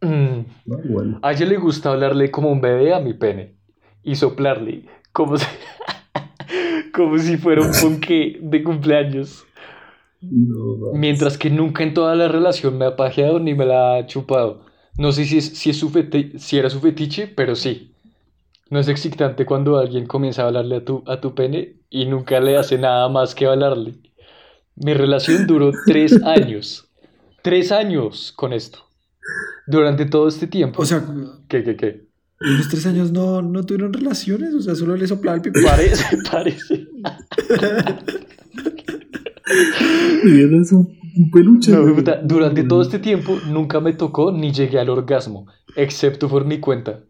Mm, 0.00 0.44
No, 0.66 0.78
bueno. 0.88 1.18
A 1.22 1.32
ella 1.32 1.46
le 1.46 1.56
gusta 1.56 1.90
hablarle 1.90 2.30
como 2.30 2.50
un 2.50 2.60
bebé 2.60 2.94
a 2.94 3.00
mi 3.00 3.14
pene 3.14 3.56
y 4.02 4.14
soplarle 4.16 4.86
como 5.12 5.36
si, 5.36 5.46
como 6.92 7.18
si 7.18 7.36
fuera 7.36 7.62
un 7.62 7.72
ponqué 7.80 8.38
de 8.40 8.62
cumpleaños. 8.62 9.44
No. 10.20 10.92
Mientras 10.92 11.36
que 11.38 11.50
nunca 11.50 11.82
en 11.82 11.94
toda 11.94 12.14
la 12.14 12.28
relación 12.28 12.78
me 12.78 12.84
ha 12.86 12.96
pajeado 12.96 13.40
ni 13.40 13.54
me 13.54 13.66
la 13.66 13.96
ha 13.96 14.06
chupado. 14.06 14.64
No 14.98 15.10
sé 15.12 15.24
si, 15.24 15.38
es, 15.38 15.46
si, 15.58 15.70
es 15.70 15.78
su 15.78 15.90
feti- 15.90 16.38
si 16.38 16.58
era 16.58 16.70
su 16.70 16.80
fetiche, 16.80 17.26
pero 17.26 17.54
sí. 17.56 17.90
No 18.70 18.78
es 18.80 18.88
excitante 18.88 19.46
cuando 19.46 19.78
alguien 19.78 20.06
comienza 20.06 20.42
a 20.42 20.46
hablarle 20.46 20.76
a 20.76 20.84
tu, 20.84 21.02
a 21.06 21.20
tu 21.20 21.34
pene 21.34 21.76
y 21.90 22.06
nunca 22.06 22.40
le 22.40 22.56
hace 22.56 22.78
nada 22.78 23.08
más 23.08 23.34
que 23.34 23.46
hablarle. 23.46 23.94
Mi 24.76 24.94
relación 24.94 25.46
duró 25.46 25.72
tres 25.86 26.22
años. 26.24 26.88
Tres 27.42 27.72
años 27.72 28.32
con 28.36 28.52
esto. 28.52 28.80
Durante 29.66 30.06
todo 30.06 30.28
este 30.28 30.46
tiempo. 30.46 30.82
O 30.82 30.86
sea, 30.86 31.04
¿Qué, 31.48 31.64
qué, 31.64 31.76
qué? 31.76 32.06
En 32.44 32.56
los 32.58 32.68
tres 32.68 32.86
años 32.86 33.12
no, 33.12 33.42
no 33.42 33.64
tuvieron 33.64 33.92
relaciones, 33.92 34.54
o 34.54 34.60
sea, 34.60 34.74
solo 34.74 34.96
le 34.96 35.06
soplaba 35.06 35.36
el 35.36 35.42
pipí. 35.42 35.60
Parece, 35.64 36.04
parece. 36.30 36.88
Eres 40.24 40.72
un, 40.72 40.98
un 41.16 41.30
peluche. 41.30 41.72
No, 41.72 41.82
güey. 41.82 41.94
puta, 41.94 42.20
durante 42.22 42.64
todo 42.64 42.82
este 42.82 42.98
tiempo 42.98 43.38
nunca 43.48 43.80
me 43.80 43.92
tocó 43.92 44.32
ni 44.32 44.52
llegué 44.52 44.78
al 44.78 44.90
orgasmo, 44.90 45.46
excepto 45.76 46.28
por 46.28 46.44
mi 46.44 46.58
cuenta. 46.58 47.00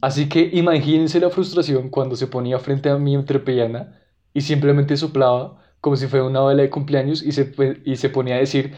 Así 0.00 0.28
que 0.28 0.50
imagínense 0.52 1.20
la 1.20 1.30
frustración 1.30 1.90
cuando 1.90 2.16
se 2.16 2.26
ponía 2.26 2.58
frente 2.58 2.88
a 2.90 2.98
mi 2.98 3.14
entrepierna 3.14 4.00
y 4.34 4.40
simplemente 4.40 4.96
soplaba 4.96 5.62
como 5.80 5.96
si 5.96 6.08
fuera 6.08 6.24
una 6.24 6.42
vela 6.44 6.62
de 6.62 6.70
cumpleaños 6.70 7.22
y 7.22 7.30
se, 7.32 7.52
y 7.84 7.96
se 7.96 8.08
ponía 8.08 8.34
a 8.34 8.38
decir, 8.38 8.72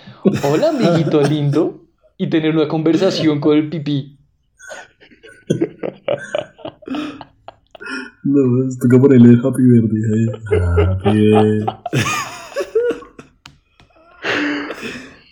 hola 0.45 0.69
amiguito 0.71 1.23
lindo, 1.23 1.89
y 2.19 2.29
tener 2.29 2.55
una 2.55 2.69
conversación 2.69 3.41
con 3.41 3.57
el 3.57 3.71
pipí. 3.71 4.18
No, 8.25 8.67
es- 8.69 8.79
toca 8.79 9.01
ponerle 9.01 9.39
Happy 9.43 9.63
Birthday 9.63 10.03
ahí. 10.15 10.27
Happy 10.77 11.19
Birthday. 11.19 11.65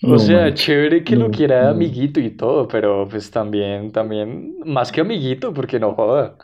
O 0.03 0.09
No, 0.11 0.19
sea, 0.21 0.55
chévere 0.55 1.03
que 1.03 1.17
lo 1.17 1.31
quiera 1.31 1.57
de 1.57 1.65
no. 1.65 1.71
amiguito 1.71 2.21
y 2.21 2.31
todo, 2.37 2.69
pero 2.69 3.09
pues 3.09 3.29
también, 3.31 3.91
también, 3.91 4.55
más 4.65 4.93
que 4.93 5.01
amiguito, 5.01 5.53
porque 5.53 5.81
no 5.81 5.95
joda. 5.95 6.37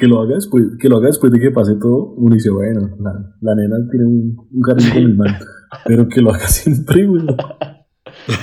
Que 0.00 0.06
lo 0.08 0.20
haga 0.20 0.34
después, 0.34 0.64
que 0.80 0.88
lo 0.88 0.96
haga 0.96 1.06
después 1.08 1.30
de 1.30 1.38
que 1.38 1.50
pase 1.52 1.74
todo, 1.80 2.14
uno 2.16 2.34
dice, 2.34 2.50
bueno, 2.50 2.80
la, 2.98 3.12
la 3.40 3.54
nena 3.54 3.76
tiene 3.90 4.06
un, 4.06 4.36
un 4.50 4.60
cariño 4.62 4.90
con 4.92 5.02
el 5.02 5.16
man. 5.16 5.36
Pero 5.86 6.08
que 6.08 6.20
lo 6.20 6.30
haga 6.32 6.48
siempre, 6.48 7.06
güey. 7.06 7.24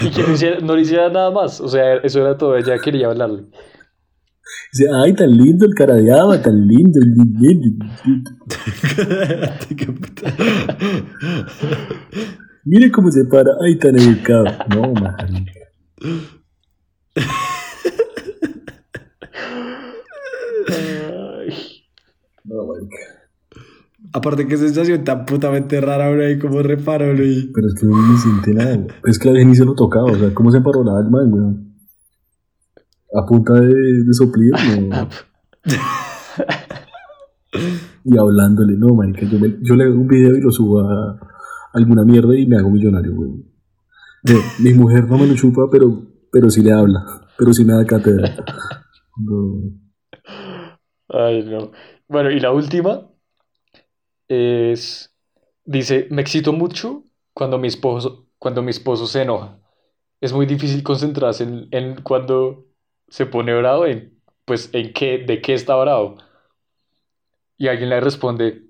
Y 0.06 0.10
que 0.10 0.22
no, 0.24 0.34
hiciera- 0.34 0.60
no 0.62 0.76
le 0.76 0.82
hiciera 0.84 1.10
nada 1.10 1.32
más, 1.32 1.60
o 1.60 1.68
sea, 1.68 1.96
eso 1.96 2.22
era 2.22 2.38
todo, 2.38 2.56
ella 2.56 2.78
quería 2.80 3.08
hablarle. 3.08 3.44
Dice, 4.74 4.90
ay, 4.94 5.14
tan 5.14 5.30
lindo 5.32 5.66
el 5.66 5.74
cara 5.74 5.96
de 5.96 6.12
haba, 6.12 6.42
tan 6.42 6.68
lindo. 6.68 7.00
lindo, 7.00 7.40
lindo, 7.40 7.86
lindo". 8.06 8.32
Qué 9.78 9.86
puta. 9.86 10.34
Mire 12.64 12.92
cómo 12.92 13.12
se 13.12 13.26
para, 13.26 13.52
ay, 13.64 13.78
tan 13.78 13.98
educado. 13.98 14.46
No, 14.70 14.94
marica. 14.94 15.60
Aparte 24.14 24.46
que 24.46 24.58
sensación 24.58 25.04
tan 25.06 25.26
putamente 25.26 25.80
rara, 25.80 26.10
bro, 26.10 26.30
y 26.30 26.38
como 26.38 26.62
reparo, 26.62 27.14
bro. 27.14 27.24
Pero 27.54 27.68
es 27.68 27.74
que 27.80 27.86
no 27.86 27.96
me 27.96 28.18
siente 28.18 28.54
nada. 28.54 28.88
Es 29.06 29.18
que 29.18 29.28
la 29.30 29.34
vieja 29.36 29.48
ni 29.50 29.56
se 29.56 29.64
lo 29.64 29.74
tocaba. 29.74 30.12
O 30.12 30.18
sea, 30.18 30.34
¿cómo 30.34 30.52
se 30.52 30.58
emparolaba 30.58 31.00
el 31.00 31.10
man, 31.10 31.32
güey? 31.32 31.71
A 33.14 33.26
punta 33.26 33.54
de, 33.54 33.68
de 34.06 34.14
soplido, 34.14 34.58
no. 34.90 35.08
y 38.04 38.18
hablándole, 38.18 38.74
no, 38.78 38.96
marica. 38.96 39.26
Yo, 39.26 39.40
me- 39.40 39.58
yo 39.62 39.76
le 39.76 39.84
hago 39.86 39.96
un 39.96 40.08
video 40.08 40.36
y 40.36 40.42
lo 40.42 40.52
subo 40.52 40.80
a 40.82 41.20
alguna 41.74 42.04
mierda 42.04 42.38
y 42.38 42.46
me 42.46 42.58
hago 42.58 42.70
millonario, 42.70 43.14
güey. 43.16 43.32
De, 44.24 44.36
mi 44.60 44.74
mujer 44.74 45.08
no 45.08 45.18
me 45.18 45.28
lo 45.28 45.36
chupa, 45.36 45.64
pero, 45.72 46.04
pero 46.32 46.50
sí 46.50 46.62
le 46.62 46.72
habla. 46.74 47.04
Pero 47.38 47.54
sí 47.54 47.66
me 47.66 47.74
da 47.74 47.86
cátedra. 47.86 48.36
No. 49.18 49.62
Ay, 51.10 51.44
no. 51.44 51.72
Bueno, 52.08 52.32
y 52.32 52.40
la 52.40 52.52
última 52.52 53.08
es, 54.28 55.14
dice, 55.66 56.08
me 56.12 56.22
excito 56.22 56.54
mucho 56.54 57.06
cuando 57.34 57.58
mi 57.58 57.68
esposo, 57.68 58.28
cuando 58.38 58.62
mi 58.62 58.72
esposo 58.72 59.08
se 59.08 59.22
enoja. 59.24 59.60
Es 60.22 60.34
muy 60.34 60.46
difícil 60.46 60.84
concentrarse 60.84 61.44
en, 61.44 61.68
en 61.72 62.02
cuando 62.04 62.68
se 63.12 63.28
pone 63.28 63.56
bravo, 63.56 63.86
en, 63.88 64.20
pues, 64.46 64.72
en 64.74 64.94
qué, 64.94 65.20
de 65.20 65.42
qué 65.44 65.56
está 65.56 65.76
bravo. 65.78 66.18
Y 67.58 67.68
alguien 67.68 67.90
le 67.90 68.00
responde, 68.02 68.64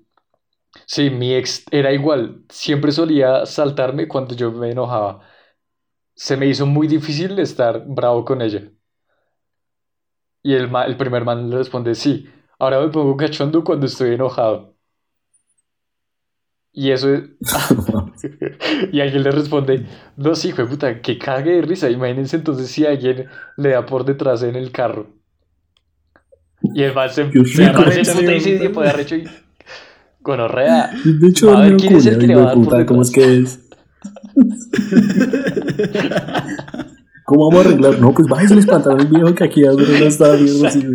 sí, 0.86 1.10
mi 1.10 1.34
ex 1.34 1.64
era 1.72 1.92
igual, 1.92 2.44
siempre 2.50 2.92
solía 2.92 3.46
saltarme 3.46 4.08
cuando 4.08 4.34
yo 4.36 4.52
me 4.52 4.70
enojaba. 4.72 5.22
Se 6.14 6.36
me 6.36 6.46
hizo 6.46 6.66
muy 6.66 6.88
difícil 6.88 7.38
estar 7.40 7.84
bravo 7.86 8.24
con 8.24 8.42
ella. 8.42 8.70
Y 10.42 10.54
el, 10.54 10.70
el 10.86 10.96
primer 10.96 11.24
man 11.24 11.50
le 11.50 11.56
responde, 11.58 11.94
sí, 11.96 12.28
ahora 12.60 12.80
me 12.80 12.88
pongo 12.90 13.16
cachondo 13.16 13.64
cuando 13.64 13.86
estoy 13.86 14.14
enojado. 14.14 14.71
Y 16.72 16.90
eso 16.90 17.14
es... 17.14 17.22
Y 18.92 19.00
alguien 19.00 19.22
le 19.22 19.30
responde, 19.30 19.86
no, 20.16 20.34
sí, 20.34 20.48
hijo 20.48 20.62
de 20.62 20.68
puta, 20.68 21.00
que 21.00 21.18
cague 21.18 21.52
de 21.52 21.62
risa. 21.62 21.88
Imagínense 21.90 22.36
entonces 22.36 22.68
si 22.68 22.84
alguien 22.86 23.26
le 23.56 23.70
da 23.70 23.86
por 23.86 24.04
detrás 24.04 24.42
en 24.42 24.56
el 24.56 24.72
carro. 24.72 25.10
Y 26.74 26.82
el 26.82 26.94
man 26.94 27.10
se, 27.10 27.30
se 27.44 27.66
arrecha 27.66 28.12
el 28.12 28.18
puta 28.18 28.34
y 28.34 28.40
se 28.40 28.58
tiempo 28.58 28.82
de 28.82 28.88
arrecho 28.88 29.16
y... 29.16 29.24
Gonorrea. 30.20 30.90
De 31.04 31.28
hecho, 31.28 31.56
a 31.56 31.62
ver 31.62 31.76
quién 31.76 31.96
es 31.96 32.06
el 32.06 32.18
que 32.18 32.28
le 32.28 32.36
va 32.36 32.42
a 32.42 32.44
dar 32.46 32.54
por 32.54 32.64
puta, 32.64 32.86
¿cómo 32.86 33.02
es 33.02 33.10
detrás. 33.10 33.26
que 33.26 33.38
es? 33.38 33.58
¿Cómo 37.24 37.48
vamos 37.48 37.66
a 37.66 37.68
arreglar? 37.68 37.98
No, 37.98 38.14
pues 38.14 38.28
bájese 38.28 38.54
los 38.54 38.66
pantalones 38.66 39.10
viejo 39.10 39.34
que 39.34 39.44
aquí 39.44 39.64
alguien 39.64 39.98
no 39.98 40.06
está 40.06 40.36
viendo 40.36 40.66
así. 40.66 40.86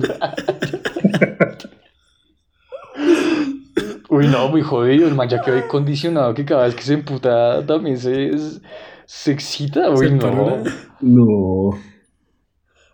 Uy, 4.17 4.27
no, 4.27 4.47
muy 4.49 4.61
jodido. 4.61 5.07
El 5.07 5.15
man 5.15 5.29
ya 5.29 5.41
quedó 5.41 5.67
condicionado 5.67 6.33
que 6.33 6.45
cada 6.45 6.65
vez 6.65 6.75
que 6.75 6.81
se 6.83 6.93
emputa 6.93 7.65
también 7.65 7.97
se, 7.97 8.31
se 9.05 9.31
excita. 9.31 9.89
Uy, 9.91 10.07
Se 10.09 10.11
no. 10.15 10.63
No. 11.01 11.77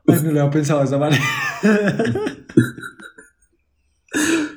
Ay, 0.07 0.19
no 0.23 0.31
lo 0.31 0.39
había 0.41 0.49
pensado 0.49 0.79
de 0.79 0.85
esa 0.85 0.97
manera. 0.97 1.23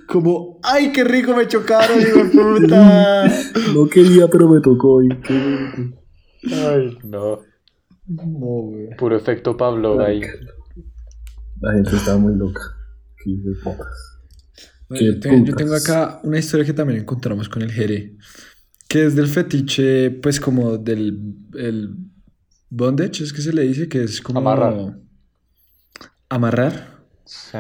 Como, 0.09 0.61
ay, 0.63 0.93
qué 0.93 1.03
rico 1.05 1.35
me 1.37 1.47
chocaron, 1.49 2.01
hijo 2.01 2.19
de 2.25 2.25
puta. 2.31 3.25
No 3.75 3.89
quería, 3.89 4.29
pero 4.29 4.49
me 4.49 4.61
tocó. 4.61 5.03
y 5.03 5.09
qué- 5.21 5.93
Ay, 6.53 6.99
no. 7.05 7.41
No, 8.07 8.23
güey. 8.63 8.91
Puro 8.97 9.17
efecto 9.17 9.57
Pablo 9.57 10.01
ahí. 10.01 10.21
La 11.61 11.73
gente 11.75 11.97
está 11.97 12.17
muy 12.17 12.35
loca. 12.37 12.61
Qué 13.25 13.31
yo, 14.91 15.19
tengo 15.21 15.75
acá 15.75 16.21
una 16.23 16.39
historia 16.39 16.65
que 16.67 16.73
también 16.73 17.01
encontramos 17.01 17.49
con 17.49 17.63
el 17.63 17.73
Jere, 17.73 18.17
que 18.89 19.07
es 19.07 19.15
del 19.17 19.27
fetiche, 19.29 20.11
pues 20.11 20.39
como 20.41 20.79
del 20.79 21.19
el 21.55 21.95
bondage, 22.71 23.25
es 23.25 23.33
que 23.33 23.43
se 23.43 23.53
le 23.53 23.63
dice, 23.63 23.89
que 23.89 24.03
es 24.05 24.21
como 24.21 24.39
Amarrar. 24.41 24.99
amarrar, 26.29 26.97
Sí. 27.25 27.59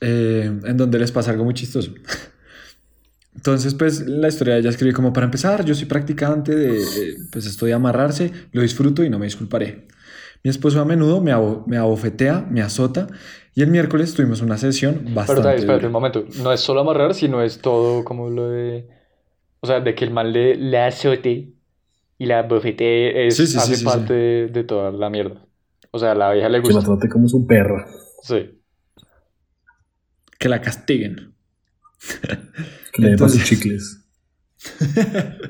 eh, 0.00 0.60
en 0.64 0.76
donde 0.76 0.98
les 0.98 1.10
pasa 1.12 1.30
algo 1.32 1.44
muy 1.44 1.54
chistoso. 1.54 1.92
Entonces, 3.34 3.74
pues 3.74 4.00
la 4.06 4.28
historia 4.28 4.54
de 4.54 4.60
ella 4.60 4.70
escribe 4.70 4.92
como 4.92 5.12
para 5.12 5.24
empezar, 5.26 5.64
yo 5.64 5.74
soy 5.74 5.86
practicante 5.86 6.54
de, 6.54 6.80
eh, 6.82 7.16
pues 7.30 7.46
esto 7.46 7.66
de 7.66 7.72
amarrarse, 7.72 8.32
lo 8.52 8.62
disfruto 8.62 9.04
y 9.04 9.10
no 9.10 9.18
me 9.18 9.26
disculparé. 9.26 9.86
Mi 10.44 10.50
esposo 10.50 10.80
a 10.80 10.84
menudo 10.84 11.20
me, 11.20 11.32
abo- 11.32 11.64
me 11.66 11.76
abofetea, 11.76 12.46
me 12.50 12.62
azota 12.62 13.08
y 13.54 13.62
el 13.62 13.70
miércoles 13.70 14.14
tuvimos 14.14 14.40
una 14.40 14.56
sesión 14.56 15.00
Pero 15.02 15.14
bastante 15.14 15.40
espérate, 15.40 15.58
espérate 15.60 15.80
dura. 15.80 15.88
un 15.88 15.92
momento. 15.92 16.24
No 16.42 16.52
es 16.52 16.60
solo 16.60 16.80
amarrar, 16.80 17.14
sino 17.14 17.42
es 17.42 17.58
todo 17.60 18.04
como 18.04 18.30
lo 18.30 18.48
de. 18.50 18.88
O 19.60 19.66
sea, 19.66 19.80
de 19.80 19.94
que 19.94 20.04
el 20.04 20.12
man 20.12 20.32
le, 20.32 20.54
le 20.54 20.78
azote 20.78 21.52
y 22.18 22.26
la 22.26 22.42
bofetee 22.44 23.26
es, 23.26 23.36
Sí, 23.36 23.46
sí, 23.46 23.52
sí, 23.54 23.58
hace 23.58 23.76
sí, 23.76 23.84
parte 23.84 24.12
de, 24.12 24.46
de 24.48 24.64
toda 24.64 24.92
la 24.92 25.10
mierda. 25.10 25.44
O 25.90 25.98
sea, 25.98 26.12
a 26.12 26.14
la 26.14 26.32
vieja 26.32 26.48
le 26.48 26.62
Que 26.62 26.68
la 26.68 26.74
gusta. 26.74 26.90
trate 26.92 27.08
como 27.08 27.28
su 27.28 27.46
perra. 27.46 27.86
Sí. 28.22 28.60
Que 30.38 30.48
la 30.48 30.60
castiguen. 30.60 31.34
Que 32.92 33.02
le 33.02 33.08
sus 33.18 33.34
Entonces- 33.34 33.44
chicles. 33.44 34.04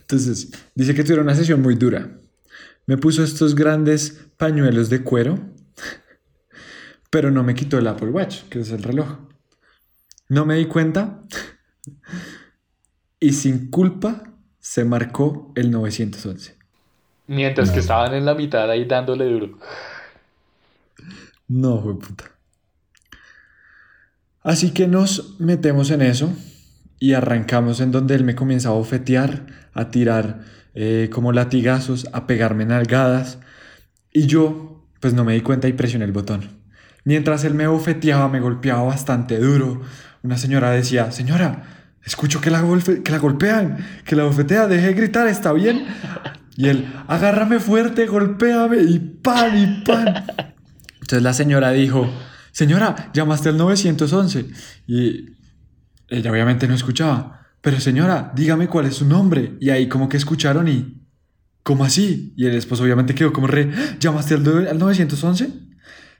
Entonces, 0.00 0.50
dice 0.74 0.94
que 0.94 1.02
tuvieron 1.02 1.26
una 1.26 1.34
sesión 1.34 1.60
muy 1.62 1.74
dura. 1.74 2.10
Me 2.86 2.96
puso 2.96 3.22
estos 3.22 3.54
grandes 3.54 4.26
pañuelos 4.36 4.90
de 4.90 5.02
cuero, 5.02 5.38
pero 7.10 7.30
no 7.30 7.42
me 7.42 7.54
quitó 7.54 7.78
el 7.78 7.86
Apple 7.86 8.10
Watch, 8.10 8.42
que 8.48 8.60
es 8.60 8.70
el 8.70 8.82
reloj. 8.82 9.18
No 10.28 10.46
me 10.46 10.56
di 10.56 10.66
cuenta 10.66 11.22
y 13.20 13.32
sin 13.32 13.70
culpa 13.70 14.24
se 14.58 14.84
marcó 14.84 15.52
el 15.54 15.70
911. 15.70 16.56
Mientras 17.28 17.70
que 17.70 17.80
estaban 17.80 18.14
en 18.14 18.24
la 18.24 18.34
mitad 18.34 18.68
ahí 18.70 18.84
dándole 18.84 19.26
duro. 19.26 19.58
No, 21.48 21.80
fue 21.80 21.98
puta. 21.98 22.30
Así 24.42 24.72
que 24.72 24.88
nos 24.88 25.38
metemos 25.38 25.90
en 25.90 26.02
eso 26.02 26.34
y 27.02 27.14
arrancamos 27.14 27.80
en 27.80 27.90
donde 27.90 28.14
él 28.14 28.22
me 28.22 28.36
comienza 28.36 28.68
a 28.68 28.72
bofetear, 28.74 29.46
a 29.74 29.90
tirar 29.90 30.42
eh, 30.72 31.10
como 31.12 31.32
latigazos, 31.32 32.06
a 32.12 32.28
pegarme 32.28 32.64
nalgadas. 32.64 33.40
Y 34.12 34.26
yo, 34.26 34.86
pues 35.00 35.12
no 35.12 35.24
me 35.24 35.34
di 35.34 35.40
cuenta 35.40 35.66
y 35.66 35.72
presioné 35.72 36.04
el 36.04 36.12
botón. 36.12 36.60
Mientras 37.02 37.42
él 37.42 37.54
me 37.54 37.66
bofeteaba, 37.66 38.28
me 38.28 38.38
golpeaba 38.38 38.84
bastante 38.84 39.40
duro. 39.40 39.80
Una 40.22 40.38
señora 40.38 40.70
decía, 40.70 41.10
señora, 41.10 41.64
escucho 42.04 42.40
que 42.40 42.50
la, 42.50 42.60
golpean, 42.60 43.78
que 44.04 44.14
la 44.14 44.22
bofetea, 44.22 44.68
deje 44.68 44.86
de 44.86 44.94
gritar, 44.94 45.26
¿está 45.26 45.52
bien? 45.52 45.84
Y 46.56 46.68
él, 46.68 46.86
agárrame 47.08 47.58
fuerte, 47.58 48.06
golpéame 48.06 48.80
y 48.80 49.00
pan 49.00 49.58
y 49.58 49.84
pan. 49.84 50.24
Entonces 51.00 51.22
la 51.24 51.34
señora 51.34 51.72
dijo, 51.72 52.08
señora, 52.52 53.10
llamaste 53.12 53.48
al 53.48 53.56
911. 53.56 54.46
Y 54.86 55.41
ella 56.12 56.30
obviamente 56.30 56.68
no 56.68 56.74
escuchaba. 56.74 57.46
Pero 57.60 57.78
señora, 57.80 58.32
dígame 58.34 58.68
cuál 58.68 58.86
es 58.86 58.94
su 58.96 59.06
nombre. 59.06 59.56
Y 59.60 59.70
ahí 59.70 59.88
como 59.88 60.08
que 60.08 60.16
escucharon 60.16 60.66
y, 60.68 61.00
¿cómo 61.62 61.84
así? 61.84 62.32
Y 62.36 62.46
el 62.46 62.54
esposo 62.54 62.82
obviamente 62.82 63.14
quedó 63.14 63.32
como 63.32 63.46
re, 63.46 63.70
¿llamaste 64.00 64.34
al, 64.34 64.42
nueve- 64.42 64.68
al 64.68 64.78
911? 64.78 65.48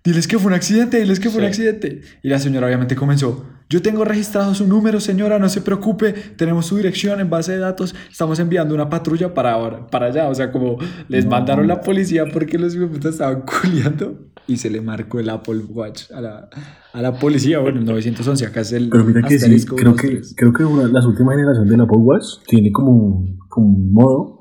Diles 0.05 0.27
que 0.27 0.37
fue 0.39 0.49
un 0.49 0.55
accidente, 0.55 0.99
diles 0.99 1.21
que 1.21 1.31
fue 1.31 1.41
un 1.41 1.47
accidente. 1.47 2.03
Y 2.25 2.29
la 2.29 2.39
señora 2.41 2.67
obviamente 2.67 2.97
comenzó, 2.97 3.47
yo 3.71 3.83
tengo 3.83 4.05
registrado 4.05 4.53
su 4.55 4.67
número, 4.67 4.99
señora, 5.01 5.39
no 5.39 5.49
se 5.49 5.61
preocupe, 5.61 6.13
tenemos 6.13 6.67
su 6.67 6.77
dirección 6.77 7.21
en 7.21 7.31
base 7.31 7.53
de 7.53 7.59
datos, 7.59 7.95
estamos 8.11 8.39
enviando 8.41 8.75
una 8.75 8.89
patrulla 8.91 9.33
para, 9.33 9.53
ahora, 9.53 9.87
para 9.87 10.07
allá. 10.07 10.29
O 10.29 10.35
sea, 10.35 10.51
como 10.51 10.77
les 11.09 11.25
No. 11.25 11.31
mandaron 11.31 11.69
la 11.69 11.81
policía 11.81 12.25
porque 12.33 12.59
los 12.59 12.75
putas 12.77 13.13
estaban 13.13 13.43
culiando 13.63 14.27
y 14.53 14.57
se 14.57 14.71
le 14.71 14.81
marcó 14.81 15.19
el 15.21 15.29
Apple 15.31 15.63
Watch 15.69 16.11
a 16.13 16.21
la, 16.21 16.49
a 16.93 17.03
la 17.03 17.19
policía. 17.19 17.59
Bueno, 17.59 17.79
el 17.81 17.85
911, 17.85 18.47
acá 18.47 18.61
es 18.61 18.73
el 18.73 18.89
Pero 18.91 19.05
mira 19.05 19.23
que 19.23 19.39
sí, 19.39 19.67
creo 19.67 19.95
que, 19.97 20.21
creo 20.37 20.53
que 20.53 20.65
una, 20.65 20.87
las 20.89 21.05
últimas 21.07 21.35
generaciones 21.35 21.71
del 21.71 21.81
Apple 21.81 21.99
Watch 21.99 22.25
tiene 22.47 22.71
como 22.73 22.91
un, 22.93 23.39
como 23.49 23.67
un 23.69 23.93
modo 23.93 24.41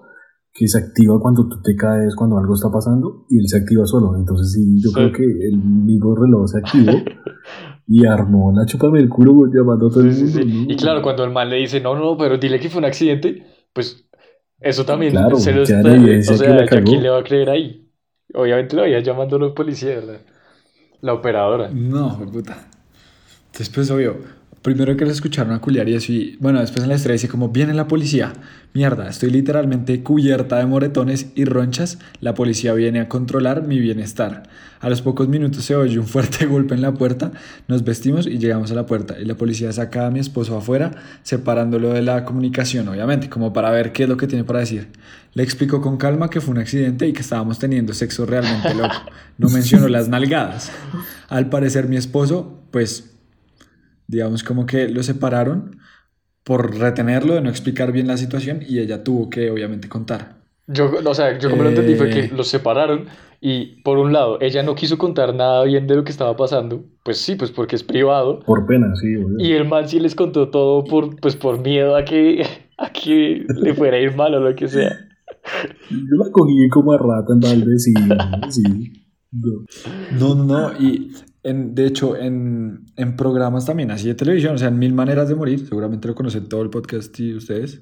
que 0.53 0.67
se 0.67 0.77
activa 0.77 1.19
cuando 1.21 1.47
tú 1.47 1.61
te 1.61 1.75
caes, 1.75 2.13
cuando 2.15 2.37
algo 2.37 2.53
está 2.53 2.69
pasando, 2.69 3.25
y 3.29 3.39
él 3.39 3.47
se 3.47 3.57
activa 3.57 3.85
solo. 3.85 4.15
Entonces 4.17 4.51
sí, 4.51 4.81
yo 4.83 4.89
Sí. 4.89 4.95
creo 4.95 5.11
que 5.13 5.23
el 5.23 5.57
mismo 5.57 6.13
reloj 6.15 6.47
se 6.49 6.57
activó 6.59 6.91
y 7.87 8.05
armó 8.05 8.51
la 8.55 8.65
chupa 8.65 8.89
del 8.89 9.09
culo 9.09 9.33
güey, 9.33 9.51
llamando 9.53 9.87
a 9.87 9.89
todo 9.89 10.03
el 10.03 10.13
Sí, 10.13 10.27
sí, 10.27 10.39
mundo. 10.39 10.51
sí. 10.53 10.65
¿no? 10.67 10.73
Y 10.73 10.75
claro, 10.77 11.01
cuando 11.01 11.23
el 11.23 11.31
man 11.31 11.49
le 11.49 11.55
dice, 11.57 11.79
no, 11.81 11.95
no, 11.95 12.17
pero 12.17 12.37
dile 12.37 12.59
que 12.59 12.69
fue 12.69 12.79
un 12.79 12.85
accidente, 12.85 13.45
pues 13.73 14.05
eso 14.59 14.85
también 14.85 15.11
Claro, 15.13 15.37
se 15.37 15.53
lo 15.53 15.63
está. 15.63 15.79
O 15.79 15.83
que 15.83 16.21
sea, 16.23 16.49
la 16.49 16.63
¿a 16.63 16.67
quién 16.67 16.83
cagó. 16.85 17.01
le 17.01 17.09
va 17.09 17.19
a 17.19 17.23
creer 17.23 17.49
ahí? 17.49 17.80
Obviamente 18.33 18.75
lo 18.75 18.83
había 18.83 18.99
llamando 18.99 19.35
a 19.35 19.39
los 19.39 19.51
policías, 19.53 20.03
la, 20.03 20.17
la 21.01 21.13
operadora. 21.13 21.69
No, 21.71 22.19
puta. 22.31 22.67
Después, 23.57 23.89
obvio, 23.91 24.17
primero 24.61 24.95
que 24.95 25.05
les 25.05 25.15
escucharon 25.15 25.53
a 25.53 25.61
y 25.71 26.13
y 26.13 26.37
bueno, 26.39 26.59
después 26.59 26.83
en 26.83 26.89
la 26.89 26.95
historia 26.95 27.13
dice 27.13 27.27
como, 27.27 27.49
viene 27.49 27.73
la 27.73 27.87
policía. 27.87 28.33
Mierda, 28.73 29.09
estoy 29.09 29.31
literalmente 29.31 30.01
cubierta 30.03 30.57
de 30.57 30.65
moretones 30.65 31.27
y 31.35 31.45
ronchas. 31.45 31.97
La 32.19 32.35
policía 32.35 32.73
viene 32.73 32.99
a 32.99 33.09
controlar 33.09 33.63
mi 33.63 33.79
bienestar. 33.79 34.43
A 34.79 34.89
los 34.89 35.01
pocos 35.01 35.27
minutos 35.27 35.65
se 35.65 35.75
oye 35.75 35.99
un 35.99 36.07
fuerte 36.07 36.45
golpe 36.47 36.73
en 36.73 36.81
la 36.81 36.93
puerta, 36.93 37.31
nos 37.67 37.83
vestimos 37.83 38.27
y 38.27 38.37
llegamos 38.37 38.71
a 38.71 38.75
la 38.75 38.85
puerta. 38.85 39.19
Y 39.19 39.25
la 39.25 39.35
policía 39.35 39.71
saca 39.71 40.07
a 40.07 40.11
mi 40.11 40.19
esposo 40.19 40.57
afuera, 40.57 40.91
separándolo 41.23 41.93
de 41.93 42.01
la 42.01 42.23
comunicación, 42.23 42.87
obviamente, 42.87 43.29
como 43.29 43.53
para 43.53 43.71
ver 43.71 43.91
qué 43.91 44.03
es 44.03 44.09
lo 44.09 44.17
que 44.17 44.27
tiene 44.27 44.43
para 44.43 44.59
decir. 44.59 44.87
Le 45.33 45.43
explicó 45.43 45.81
con 45.81 45.97
calma 45.97 46.29
que 46.29 46.41
fue 46.41 46.53
un 46.53 46.59
accidente 46.59 47.07
y 47.07 47.13
que 47.13 47.21
estábamos 47.21 47.57
teniendo 47.57 47.93
sexo 47.93 48.25
realmente 48.25 48.73
loco. 48.73 48.95
No 49.37 49.49
mencionó 49.49 49.87
las 49.87 50.07
nalgadas. 50.07 50.71
Al 51.29 51.49
parecer 51.49 51.87
mi 51.87 51.95
esposo, 51.95 52.59
pues, 52.71 53.11
digamos 54.11 54.43
como 54.43 54.65
que 54.65 54.89
lo 54.89 55.01
separaron 55.03 55.77
por 56.43 56.77
retenerlo, 56.77 57.35
de 57.35 57.41
no 57.41 57.49
explicar 57.49 57.91
bien 57.91 58.07
la 58.07 58.17
situación 58.17 58.59
y 58.67 58.79
ella 58.79 59.03
tuvo 59.03 59.29
que 59.29 59.49
obviamente 59.49 59.87
contar. 59.87 60.41
Yo, 60.67 60.91
o 61.05 61.13
sea, 61.13 61.37
yo 61.39 61.49
como 61.49 61.63
lo 61.63 61.69
entendí 61.69 61.95
fue 61.95 62.09
Eh. 62.09 62.29
que 62.29 62.35
los 62.35 62.47
separaron 62.47 63.05
y 63.41 63.81
por 63.83 63.97
un 63.97 64.13
lado, 64.13 64.37
ella 64.41 64.63
no 64.63 64.75
quiso 64.75 64.97
contar 64.97 65.33
nada 65.33 65.63
bien 65.63 65.87
de 65.87 65.95
lo 65.95 66.03
que 66.03 66.11
estaba 66.11 66.35
pasando, 66.37 66.83
pues 67.03 67.17
sí, 67.17 67.35
pues 67.35 67.51
porque 67.51 67.75
es 67.75 67.83
privado, 67.83 68.39
Por 68.41 68.65
pena, 68.67 68.87
sí, 69.01 69.15
güey. 69.15 69.35
y 69.39 69.51
el 69.53 69.67
man 69.67 69.87
sí 69.87 69.99
les 69.99 70.13
contó 70.15 70.49
todo 70.49 70.83
por, 70.83 71.15
pues 71.19 71.35
por 71.35 71.59
miedo 71.59 71.95
a 71.95 72.03
que, 72.05 72.45
a 72.77 72.91
que 72.91 73.45
le 73.61 73.73
fuera 73.73 73.97
a 73.97 73.99
ir 73.99 74.15
mal 74.15 74.33
o 74.35 74.39
lo 74.39 74.55
que 74.55 74.67
sea. 74.67 74.91
Yo 75.89 76.15
la 76.23 76.31
cogí 76.31 76.69
como 76.69 76.93
a 76.93 76.97
rata 76.97 77.33
en 77.33 77.39
balde, 77.39 77.79
sí, 77.79 77.93
sí. 78.49 78.63
No. 79.33 79.65
No, 80.19 80.35
no, 80.35 80.43
no. 80.43 80.73
Y 80.77 81.11
en, 81.43 81.73
de 81.75 81.85
hecho, 81.87 82.15
en, 82.15 82.85
en 82.97 83.15
programas 83.15 83.65
también 83.65 83.91
así 83.91 84.07
de 84.07 84.15
televisión, 84.15 84.55
o 84.55 84.57
sea, 84.57 84.67
en 84.67 84.77
Mil 84.79 84.93
Maneras 84.93 85.27
de 85.29 85.35
Morir, 85.35 85.65
seguramente 85.67 86.07
lo 86.07 86.15
conocen 86.15 86.47
todo 86.49 86.61
el 86.61 86.69
podcast 86.69 87.19
y 87.19 87.33
ustedes. 87.35 87.81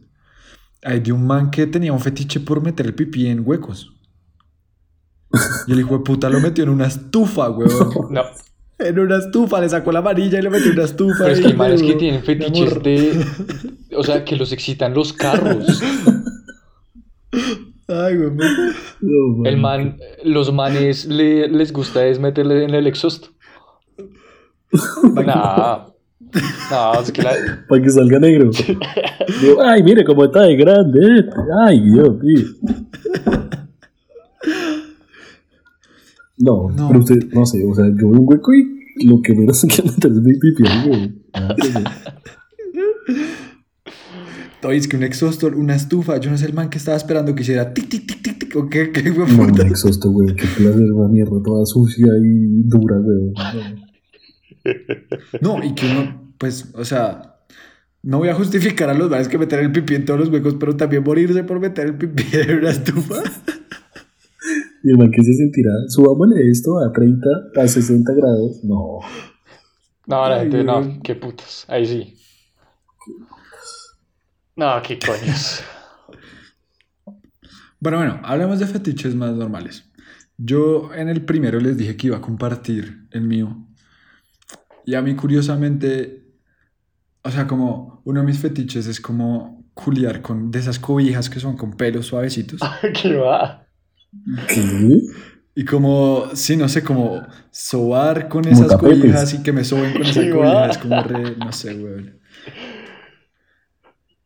Hay 0.83 1.01
de 1.01 1.11
un 1.11 1.27
man 1.27 1.51
que 1.51 1.67
tenía 1.67 1.91
un 1.91 1.99
fetiche 1.99 2.39
por 2.39 2.61
meter 2.63 2.85
el 2.85 2.95
pipí 2.95 3.27
en 3.27 3.41
huecos. 3.45 3.95
Y 5.67 5.73
el 5.73 5.79
hijo 5.81 5.97
de 5.97 6.03
puta 6.03 6.29
lo 6.29 6.39
metió 6.39 6.63
en 6.63 6.69
una 6.69 6.87
estufa, 6.87 7.49
weón. 7.49 7.89
No, 8.11 8.21
En 8.79 8.97
una 8.97 9.17
estufa, 9.17 9.59
le 9.59 9.67
sacó 9.69 9.91
la 9.91 9.99
varilla 10.01 10.39
y 10.39 10.41
le 10.41 10.49
metió 10.49 10.67
en 10.67 10.77
una 10.77 10.85
estufa. 10.85 11.17
pero 11.19 11.33
es 11.33 11.41
que 11.41 11.47
hay 11.47 11.53
manes 11.53 11.83
que 11.83 11.93
tienen 11.95 12.23
fetiches 12.23 12.81
de, 12.81 13.25
o 13.97 14.03
sea, 14.03 14.23
que 14.23 14.37
los 14.37 14.53
excitan 14.53 14.93
los 14.93 15.11
carros. 15.13 15.81
Ay, 17.87 18.17
weón. 18.17 18.37
No, 19.01 19.45
El 19.45 19.57
man, 19.57 19.97
los 20.23 20.53
manes 20.53 21.05
le- 21.07 21.47
les 21.49 21.73
gusta 21.73 22.05
es 22.05 22.19
meterle 22.19 22.63
en 22.63 22.73
el 22.75 22.87
exhaust. 22.87 23.27
Nah, 25.25 25.87
no, 26.71 27.01
es 27.01 27.11
que 27.11 27.21
la, 27.23 27.31
Para 27.67 27.81
que 27.81 27.89
salga 27.89 28.19
negro. 28.19 28.51
Digo, 29.41 29.61
ay, 29.63 29.81
mire 29.83 30.03
cómo 30.05 30.25
está 30.25 30.43
de 30.43 30.55
grande 30.55 30.99
este. 31.19 31.35
Ay, 31.65 31.81
Dios 31.81 32.17
mío. 32.21 32.45
No, 36.37 36.69
No. 36.69 36.87
pero 36.87 36.99
usted, 36.99 37.17
no 37.33 37.45
sé, 37.45 37.65
o 37.65 37.73
sea, 37.75 37.85
yo 37.87 38.09
veo 38.09 38.19
un 38.21 38.25
hueco 38.29 38.53
y 38.53 39.05
lo 39.07 39.21
que 39.21 39.33
menos 39.33 39.61
que 39.61 39.81
meter 39.83 40.11
es 40.11 40.17
mi 40.21 40.33
pipi 40.39 40.63
güey. 40.87 41.15
Oye, 44.63 44.77
es 44.77 44.87
que 44.87 44.97
un 44.97 45.03
exhaustor, 45.03 45.55
una 45.55 45.73
estufa, 45.75 46.17
yo 46.19 46.29
no 46.31 46.37
sé 46.37 46.45
el 46.45 46.53
man 46.53 46.69
que 46.69 46.77
estaba 46.77 46.97
esperando 46.97 47.33
que 47.33 47.41
hiciera 47.43 47.73
tic, 47.73 47.87
tic, 47.89 48.05
tic, 48.05 48.21
tic, 48.21 48.39
tic, 48.39 48.55
o 48.57 48.69
qué, 48.69 48.91
qué, 48.91 49.09
weón, 49.09 49.35
No, 49.37 49.43
un 49.43 49.61
exhausto, 49.61 50.11
güey. 50.11 50.35
Qué 50.35 50.45
placer, 50.57 50.91
una 50.93 51.07
mierda 51.07 51.41
toda 51.43 51.65
sucia 51.65 52.07
y 52.21 52.63
dura, 52.67 52.97
güey. 52.99 53.33
No. 55.41 55.63
Y 55.63 55.73
que 55.75 55.85
uno, 55.85 56.33
pues, 56.37 56.71
o 56.75 56.85
sea, 56.85 57.39
no 58.01 58.17
voy 58.19 58.29
a 58.29 58.33
justificar 58.33 58.89
a 58.89 58.93
los 58.93 59.09
manes 59.09 59.27
que 59.27 59.37
meter 59.37 59.59
el 59.59 59.71
pipí 59.71 59.95
en 59.95 60.05
todos 60.05 60.19
los 60.19 60.29
huecos, 60.29 60.55
pero 60.59 60.75
también 60.75 61.03
morirse 61.03 61.43
por 61.43 61.59
meter 61.59 61.87
el 61.87 61.97
pipí 61.97 62.23
en 62.33 62.57
una 62.59 62.69
estufa. 62.69 63.21
Y 64.83 64.91
el 64.91 64.97
man 64.97 65.11
que 65.11 65.23
se 65.23 65.33
sentirá, 65.33 65.71
subámosle 65.89 66.49
esto 66.49 66.79
a 66.79 66.91
30, 66.91 67.27
a 67.57 67.67
60 67.67 68.13
grados. 68.13 68.63
No. 68.63 68.99
no, 70.07 70.29
la 70.29 70.35
Ay, 70.35 70.41
gente, 70.43 70.63
no, 70.63 70.99
qué 71.03 71.15
putas, 71.15 71.65
ahí 71.67 71.85
sí. 71.85 72.15
No, 74.55 74.81
qué 74.81 74.97
coños. 74.99 75.63
Bueno, 77.81 77.97
bueno, 77.97 78.19
hablemos 78.23 78.59
de 78.59 78.67
fetiches 78.67 79.15
más 79.15 79.33
normales. 79.33 79.89
Yo 80.37 80.93
en 80.93 81.07
el 81.07 81.23
primero 81.23 81.59
les 81.59 81.77
dije 81.77 81.95
que 81.95 82.07
iba 82.07 82.17
a 82.17 82.21
compartir 82.21 83.07
el 83.11 83.21
mío. 83.21 83.68
Y 84.85 84.95
a 84.95 85.01
mí 85.01 85.15
curiosamente, 85.15 86.25
o 87.23 87.31
sea, 87.31 87.47
como 87.47 88.01
uno 88.05 88.21
de 88.21 88.25
mis 88.25 88.39
fetiches 88.39 88.87
es 88.87 89.01
como 89.01 89.65
culiar 89.73 90.21
con 90.21 90.51
de 90.51 90.59
esas 90.59 90.79
cobijas 90.79 91.29
que 91.29 91.39
son 91.39 91.57
con 91.57 91.77
pelos 91.77 92.07
suavecitos. 92.07 92.61
¿Qué 93.01 93.15
va? 93.15 93.67
¿Qué? 94.47 95.01
Y 95.55 95.65
como, 95.65 96.25
sí, 96.33 96.55
no 96.57 96.69
sé, 96.69 96.83
como 96.83 97.21
sobar 97.51 98.29
con 98.29 98.43
Como 98.43 98.53
esas 98.55 98.67
tapetes. 98.67 98.99
cobijas 99.01 99.33
y 99.33 99.43
que 99.43 99.51
me 99.51 99.63
soben 99.63 99.93
con 99.93 100.05
esa 100.07 100.23
Qué 100.23 100.29
cobija. 100.29 100.53
va. 100.53 100.67
Es 100.69 100.77
como 100.77 101.03
re, 101.03 101.35
no 101.37 101.51
sé, 101.51 101.75
weón. 101.75 102.19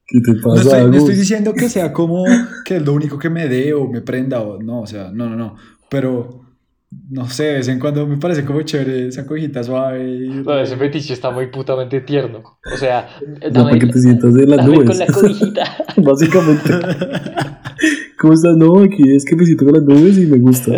¿Qué 0.06 0.20
te 0.22 0.34
No 0.34 0.42
pasa, 0.42 0.62
estoy, 0.62 0.92
no 0.92 0.98
estoy 0.98 1.16
diciendo 1.16 1.54
que 1.56 1.70
sea 1.70 1.94
como 1.94 2.46
que 2.66 2.78
es 2.78 2.82
lo 2.86 2.94
único 2.94 3.18
que 3.18 3.30
me 3.30 3.48
dé 3.48 3.74
o 3.74 3.88
me 3.88 4.02
prenda 4.02 4.42
o 4.42 4.62
no, 4.62 4.82
o 4.82 4.88
sea, 4.88 5.12
no, 5.12 5.30
no, 5.30 5.36
no. 5.36 5.56
Pero, 5.90 6.43
no 7.10 7.28
sé, 7.30 7.44
de 7.44 7.54
vez 7.56 7.68
en 7.68 7.80
cuando 7.80 8.06
me 8.08 8.18
parece 8.18 8.44
como 8.46 8.62
chévere 8.62 9.08
esa 9.08 9.26
cobijita 9.26 9.64
suave. 9.64 10.04
y- 10.10 10.30
No, 10.44 10.58
ese 10.60 10.76
fetiche 10.78 11.14
está 11.14 11.32
muy 11.32 11.48
putamente 11.48 12.02
tierno. 12.02 12.40
O 12.74 12.78
sea, 12.78 13.08
Ya 13.42 13.50
dame, 13.50 13.70
para 13.72 13.80
que 13.80 13.88
te 13.88 14.00
sientas 14.00 14.36
en 14.36 14.50
las 14.50 14.66
nubes. 14.66 14.90
con 14.90 14.98
la 15.00 15.06
cobijita. 15.08 15.64
Básicamente. 15.98 16.70
¿Cómo 18.20 18.34
estás? 18.34 18.56
No, 18.58 18.80
aquí 18.80 19.04
es 19.16 19.26
que 19.26 19.36
me 19.36 19.46
siento 19.46 19.66
con 19.66 19.74
las 19.74 19.84
nubes 19.84 20.18
y 20.18 20.26
me 20.26 20.38
gusta. 20.40 20.72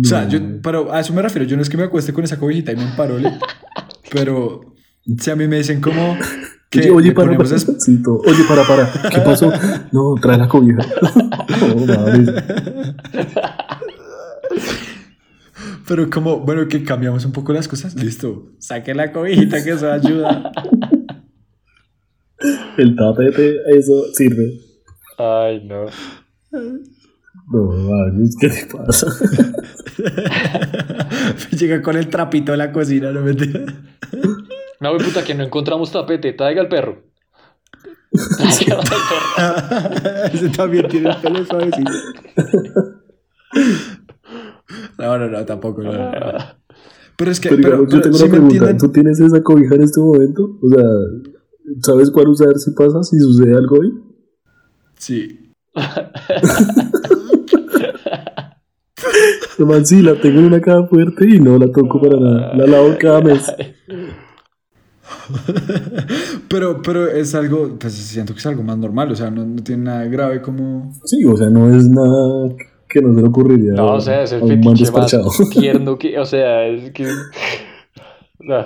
O 0.00 0.04
sea, 0.04 0.28
yo, 0.28 0.40
No. 0.40 0.60
pero 0.62 0.92
a 0.92 1.00
eso 1.00 1.12
me 1.12 1.22
refiero. 1.22 1.46
Yo 1.46 1.56
no 1.56 1.62
es 1.62 1.68
que 1.70 1.76
me 1.76 1.84
acueste 1.84 2.12
con 2.12 2.24
esa 2.24 2.38
cobijita 2.38 2.72
y 2.72 2.76
me 2.76 2.82
emparole, 2.84 3.32
pero 4.12 4.74
si 5.18 5.30
a 5.30 5.36
mí 5.36 5.46
me 5.46 5.56
dicen 5.58 5.80
como 5.80 6.16
que 6.70 6.90
Oye, 6.90 7.12
para, 7.12 7.36
para, 7.36 7.54
es-. 7.54 7.68
Oye, 7.68 8.44
para, 8.48 8.62
para. 8.64 8.90
¿Qué 9.10 9.20
pasó? 9.20 9.52
No, 9.92 10.14
trae 10.20 10.38
la 10.38 10.48
cobija. 10.48 10.80
No, 11.60 11.86
mames. 11.86 12.30
Pero 15.86 16.10
como, 16.10 16.40
bueno, 16.40 16.66
que 16.68 16.82
cambiamos 16.82 17.24
un 17.24 17.32
poco 17.32 17.52
las 17.52 17.68
cosas. 17.68 17.94
Listo. 17.94 18.50
Saque 18.58 18.94
la 18.94 19.12
cobijita 19.12 19.62
que 19.62 19.70
eso 19.70 19.90
ayuda. 19.90 20.52
El 22.76 22.96
tapete, 22.96 23.56
eso 23.76 24.12
sirve. 24.12 24.60
Ay, 25.18 25.64
no. 25.64 25.86
No, 27.52 27.62
mames, 27.72 28.36
¿qué 28.40 28.48
te 28.48 28.66
pasa? 28.66 29.06
Llega 31.56 31.82
con 31.82 31.96
el 31.96 32.08
trapito 32.08 32.52
de 32.52 32.58
la 32.58 32.72
cocina, 32.72 33.12
no 33.12 33.20
me 33.20 33.34
No, 33.34 34.94
güey, 34.94 35.04
puta, 35.04 35.22
que 35.24 35.34
no 35.34 35.44
encontramos 35.44 35.92
tapete. 35.92 36.32
Traiga 36.32 36.62
al 36.62 36.68
perro. 36.68 37.04
Traiga 38.38 38.78
al 38.78 38.84
perro. 38.88 40.24
Ese 40.32 40.48
también 40.50 40.88
tiene 40.88 41.10
el 41.10 41.16
pelo 41.16 41.44
suavecito. 41.44 41.92
No, 44.98 45.18
no, 45.18 45.28
no, 45.28 45.44
tampoco. 45.44 45.82
no, 45.82 45.92
no, 45.92 46.10
no. 46.10 46.38
Pero 47.16 47.30
es 47.30 47.38
que, 47.40 47.48
Pero, 47.50 47.82
yo 47.82 47.86
pero 47.88 48.00
tengo 48.02 48.16
¿sí 48.16 48.24
una 48.24 48.30
pregunta. 48.32 48.54
entienden? 48.56 48.78
¿Tú 48.78 48.88
tienes 48.92 49.20
esa 49.20 49.42
cobija 49.42 49.74
en 49.76 49.82
este 49.82 50.00
momento? 50.00 50.58
O 50.60 50.68
sea, 50.68 50.84
¿sabes 51.82 52.10
cuál 52.10 52.28
usar 52.28 52.58
si 52.58 52.72
pasa, 52.72 53.02
si 53.02 53.18
sucede 53.20 53.56
algo 53.56 53.76
hoy? 53.78 53.94
Sí. 54.98 55.52
Nomás 59.58 59.88
sí, 59.88 60.02
la 60.02 60.20
tengo 60.20 60.40
en 60.40 60.46
una 60.46 60.60
caja 60.60 60.86
fuerte 60.86 61.26
y 61.28 61.38
no 61.40 61.58
la 61.58 61.70
toco 61.70 62.00
para 62.00 62.18
nada. 62.18 62.54
La 62.56 62.66
lavo 62.66 62.94
cada 62.98 63.20
mes. 63.20 63.44
Pero, 66.48 66.80
pero 66.82 67.08
es 67.08 67.34
algo, 67.34 67.76
pues 67.78 67.92
siento 67.94 68.32
que 68.34 68.38
es 68.40 68.46
algo 68.46 68.62
más 68.62 68.76
normal, 68.78 69.10
o 69.10 69.16
sea, 69.16 69.30
no, 69.30 69.44
no 69.44 69.62
tiene 69.62 69.84
nada 69.84 70.04
grave 70.04 70.40
como... 70.42 70.92
Sí, 71.04 71.24
o 71.24 71.36
sea, 71.36 71.48
no 71.50 71.74
es 71.74 71.88
nada 71.88 72.54
que 72.94 73.02
no 73.02 73.12
se 73.12 73.20
le 73.20 73.28
ocurriría 73.28 73.72
No, 73.72 73.94
o 73.94 74.00
sea, 74.00 74.22
es 74.22 74.32
el 74.32 74.46
fetiche 74.46 74.90
más 74.92 75.12
tierno 75.50 75.98
que, 75.98 76.16
o 76.16 76.24
sea, 76.24 76.66
es 76.66 76.92
que... 76.92 77.08
No. 78.38 78.64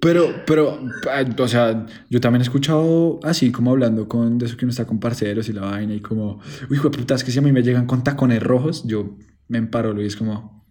Pero, 0.00 0.26
pero, 0.44 0.78
ah, 1.10 1.24
o 1.38 1.48
sea, 1.48 1.86
yo 2.10 2.20
también 2.20 2.40
he 2.40 2.42
escuchado 2.42 3.20
así 3.22 3.52
como 3.52 3.70
hablando 3.70 4.08
con 4.08 4.38
de 4.38 4.46
eso 4.46 4.56
que 4.56 4.64
uno 4.64 4.70
está 4.70 4.86
con 4.86 4.98
parceros 4.98 5.48
y 5.48 5.52
la 5.52 5.62
vaina 5.62 5.94
y 5.94 6.00
como, 6.00 6.40
uy, 6.68 6.76
hijo 6.76 6.90
de 6.90 6.98
puta, 6.98 7.14
es 7.14 7.24
que 7.24 7.30
si 7.30 7.38
a 7.38 7.42
mí 7.42 7.52
me 7.52 7.62
llegan 7.62 7.86
con 7.86 8.02
tacones 8.02 8.42
rojos, 8.42 8.84
yo 8.86 9.16
me 9.48 9.58
emparo 9.58 9.98
y 10.02 10.06
es 10.06 10.16
como, 10.16 10.66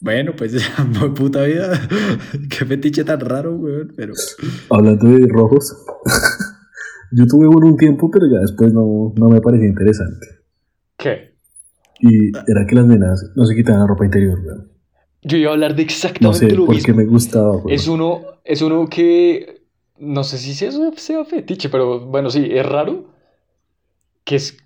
bueno, 0.00 0.34
pues 0.36 0.52
ya, 0.76 1.10
puta 1.14 1.42
vida, 1.44 1.72
qué 2.50 2.64
fetiche 2.64 3.02
tan 3.02 3.20
raro, 3.20 3.56
weón, 3.56 3.92
pero... 3.96 4.12
Hablando 4.70 5.08
de 5.08 5.26
rojos, 5.26 5.74
yo 7.12 7.26
tuve 7.26 7.48
uno 7.48 7.66
un 7.66 7.76
tiempo, 7.76 8.10
pero 8.10 8.26
ya 8.30 8.40
después 8.40 8.72
no, 8.72 9.12
no 9.16 9.28
me 9.30 9.40
parecía 9.40 9.68
interesante. 9.68 10.41
¿Qué? 11.02 11.34
Y 11.98 12.28
era 12.28 12.64
que 12.68 12.76
las 12.76 12.86
nenas 12.86 13.32
no 13.34 13.44
se 13.44 13.56
quitaban 13.56 13.80
la 13.80 13.86
ropa 13.88 14.04
interior, 14.04 14.38
weón. 14.38 14.68
Yo 15.22 15.36
iba 15.36 15.50
a 15.50 15.54
hablar 15.54 15.74
de 15.74 15.82
No 15.82 15.86
exactamente 15.88 16.50
sé, 16.50 16.54
lo 16.54 16.66
porque 16.66 16.78
mismo. 16.78 16.94
me 16.96 17.06
gustaba, 17.06 17.56
weón. 17.56 17.70
Es 17.70 17.88
uno, 17.88 18.20
es 18.44 18.62
uno 18.62 18.86
que 18.88 19.62
no 19.98 20.22
sé 20.22 20.38
si 20.38 20.54
sea, 20.54 20.70
sea 20.96 21.24
fetiche, 21.24 21.68
pero 21.68 22.06
bueno, 22.06 22.30
sí, 22.30 22.48
es 22.50 22.64
raro. 22.64 23.06
Que 24.24 24.36
es, 24.36 24.56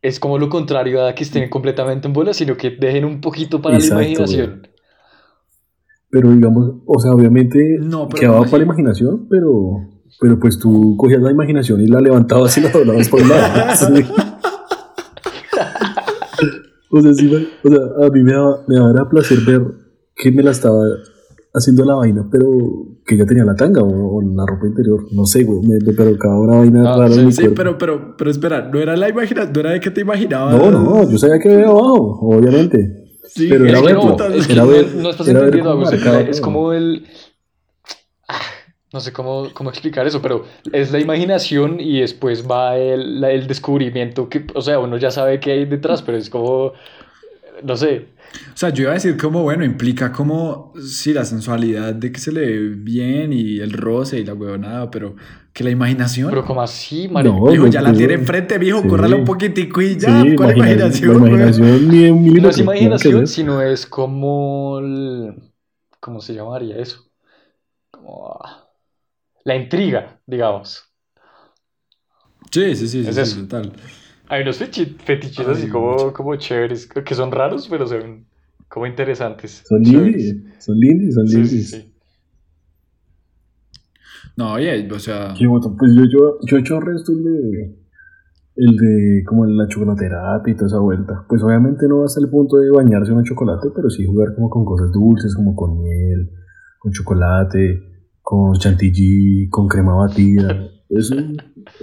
es 0.00 0.18
como 0.18 0.38
lo 0.38 0.48
contrario 0.48 1.04
a 1.06 1.14
que 1.14 1.24
estén 1.24 1.50
completamente 1.50 2.08
en 2.08 2.14
bola, 2.14 2.32
sino 2.32 2.56
que 2.56 2.70
dejen 2.70 3.04
un 3.04 3.20
poquito 3.20 3.60
para 3.60 3.76
Exacto, 3.76 3.96
la 4.00 4.08
imaginación. 4.08 4.68
Pero 6.08 6.30
digamos, 6.30 6.72
o 6.86 7.00
sea, 7.00 7.12
obviamente 7.12 7.76
No, 7.80 8.08
pero 8.08 8.20
quedaba 8.20 8.38
¿cómo 8.38 8.50
para 8.50 8.58
la 8.58 8.64
imaginación, 8.64 9.26
pero, 9.28 9.90
pero 10.20 10.38
pues 10.38 10.58
tú 10.58 10.96
cogías 10.96 11.20
la 11.20 11.32
imaginación 11.32 11.82
y 11.82 11.86
la 11.86 12.00
levantabas 12.00 12.56
y 12.56 12.62
la 12.62 12.70
doblabas 12.70 13.08
por 13.10 13.20
un 13.20 13.28
lado. 13.28 14.33
O 16.96 17.02
sea, 17.02 17.12
sí, 17.12 17.28
o 17.64 17.68
sea, 17.68 18.06
a 18.06 18.10
mí 18.10 18.22
me 18.22 18.32
daba, 18.32 18.60
me 18.68 18.76
daba 18.76 19.08
placer 19.08 19.38
ver 19.46 19.62
que 20.14 20.30
me 20.30 20.42
la 20.42 20.52
estaba 20.52 20.78
haciendo 21.52 21.84
la 21.84 21.94
vaina, 21.94 22.26
pero 22.30 22.46
que 23.04 23.16
ya 23.16 23.26
tenía 23.26 23.44
la 23.44 23.54
tanga 23.56 23.82
o, 23.82 24.16
o 24.16 24.22
la 24.22 24.44
ropa 24.46 24.66
interior. 24.66 25.04
No 25.12 25.26
sé, 25.26 25.42
güey, 25.44 25.60
me, 25.66 25.78
me 25.84 25.92
provocaba 25.92 26.40
una 26.40 26.58
vaina 26.58 26.92
Ah, 26.94 26.96
rara 26.98 27.12
sí, 27.14 27.32
Sí, 27.32 27.48
pero, 27.54 27.76
pero, 27.78 28.16
pero 28.16 28.30
espera, 28.30 28.68
no 28.72 28.78
era 28.78 28.96
la 28.96 29.08
imaginación, 29.08 29.52
no 29.52 29.60
era 29.60 29.70
de 29.72 29.80
que 29.80 29.90
te 29.90 30.00
imaginabas. 30.02 30.56
No, 30.56 30.70
no, 30.70 31.10
yo 31.10 31.18
sabía 31.18 31.38
que 31.40 31.52
había 31.52 31.66
abajo, 31.66 32.18
obviamente. 32.22 33.00
Sí, 33.26 33.46
pero 33.48 33.64
era 33.66 33.80
verlo, 33.80 34.16
no, 34.16 34.26
es 34.26 34.46
que 34.46 34.52
era 34.52 34.62
no, 34.62 34.68
ver- 34.68 34.94
no 34.94 35.10
estás 35.10 35.26
era 35.28 35.40
ver 35.40 35.54
entendiendo 35.56 35.80
marcaba 35.80 36.20
es 36.20 36.40
como 36.40 36.72
el... 36.72 37.04
No 38.94 39.00
sé 39.00 39.12
cómo, 39.12 39.48
cómo 39.52 39.70
explicar 39.70 40.06
eso, 40.06 40.22
pero 40.22 40.44
es 40.72 40.92
la 40.92 41.00
imaginación 41.00 41.80
y 41.80 42.00
después 42.00 42.46
va 42.48 42.76
el, 42.78 43.20
la- 43.20 43.32
el 43.32 43.48
descubrimiento 43.48 44.28
que, 44.28 44.46
o 44.54 44.62
sea, 44.62 44.78
uno 44.78 44.96
ya 44.98 45.10
sabe 45.10 45.40
qué 45.40 45.50
hay 45.50 45.64
detrás, 45.64 46.00
pero 46.00 46.16
es 46.16 46.30
como, 46.30 46.72
no 47.64 47.76
sé, 47.76 48.06
O 48.52 48.56
sea, 48.56 48.68
yo 48.70 48.82
iba 48.82 48.92
a 48.92 48.94
decir 48.94 49.16
como, 49.16 49.42
bueno, 49.42 49.64
implica 49.64 50.12
como, 50.12 50.72
sí, 50.80 51.12
la 51.12 51.24
sensualidad 51.24 51.92
de 51.94 52.12
que 52.12 52.20
se 52.20 52.30
le 52.32 52.40
ve 52.46 52.68
bien 52.76 53.32
y 53.32 53.58
el 53.58 53.72
roce 53.72 54.20
y 54.20 54.24
la 54.24 54.34
huevonada, 54.34 54.90
pero 54.92 55.16
que 55.52 55.64
la 55.64 55.70
imaginación... 55.70 56.30
pero 56.30 56.44
como 56.44 56.62
así, 56.62 57.08
marico. 57.08 57.34
No, 57.34 57.50
Mijo, 57.50 57.64
yo- 57.66 57.70
ya 57.72 57.82
la 57.82 57.90
yo- 57.92 57.98
tiene 57.98 58.14
enfrente, 58.14 58.58
mijo, 58.60 58.80
Sí. 58.82 58.88
córrala 58.88 59.16
un 59.16 59.24
poquitico 59.24 59.80
y 59.82 59.96
ya, 59.98 60.22
Sí, 60.22 60.36
¿cuál 60.36 60.56
imagina- 60.56 60.66
imaginación, 60.86 61.12
la 61.14 61.18
güey? 61.18 61.32
imaginación 61.32 61.88
ni 61.88 62.30
No 62.40 62.48
es 62.48 62.58
imaginación, 62.58 63.26
sino 63.26 63.60
es 63.60 63.86
como 63.86 64.78
el- 64.78 65.34
¿cómo 66.00 66.20
se 66.20 66.34
llamaría 66.34 66.76
eso? 66.78 67.04
Como 67.90 68.36
ah, 68.40 68.63
la 69.44 69.54
intriga, 69.56 70.20
digamos. 70.26 70.82
Sí, 72.50 72.74
sí, 72.76 72.88
sí, 72.88 73.04
sí, 73.04 73.10
Es 73.10 73.16
sí, 73.16 73.22
eso. 73.22 73.40
total. 73.42 73.72
Hay 74.28 74.42
unos 74.42 74.58
fetiches 74.58 75.38
Ay, 75.38 75.46
así 75.46 75.68
como, 75.68 76.12
como 76.12 76.36
chéveres, 76.36 76.86
que 76.86 77.14
son 77.14 77.30
raros, 77.30 77.68
pero 77.68 77.86
son 77.86 78.26
como 78.68 78.86
interesantes. 78.86 79.62
Son 79.68 79.82
lindis, 79.82 80.34
son 80.64 80.76
lindis, 80.78 81.14
son 81.14 81.26
Sí, 81.26 81.34
lindis. 81.36 81.70
sí, 81.70 81.80
sí. 81.82 81.94
No, 84.36 84.54
oye, 84.54 84.88
o 84.90 84.98
sea... 84.98 85.34
Qué 85.38 85.46
bueno, 85.46 85.76
pues 85.78 85.92
yo, 85.94 86.02
yo, 86.04 86.38
yo 86.46 86.56
he 86.56 86.60
hecho 86.60 86.80
resto 86.80 87.12
el 87.12 87.22
de, 87.24 87.76
el 88.56 88.76
de 88.76 89.24
como 89.26 89.46
la 89.46 89.66
chocolaterapia 89.68 90.52
y 90.52 90.56
toda 90.56 90.66
esa 90.68 90.78
vuelta. 90.78 91.24
Pues 91.28 91.42
obviamente 91.42 91.86
no 91.88 92.04
hasta 92.04 92.20
el 92.20 92.30
punto 92.30 92.56
de 92.58 92.70
bañarse 92.70 93.12
en 93.12 93.18
un 93.18 93.24
chocolate, 93.24 93.68
pero 93.74 93.90
sí 93.90 94.04
jugar 94.06 94.34
como 94.34 94.50
con 94.50 94.64
cosas 94.64 94.90
dulces, 94.92 95.34
como 95.34 95.54
con 95.54 95.80
miel, 95.82 96.30
con 96.78 96.92
chocolate, 96.92 97.93
con 98.24 98.54
chantilly, 98.58 99.48
con 99.50 99.68
crema 99.68 99.94
batida. 99.96 100.66
Eso 100.88 101.14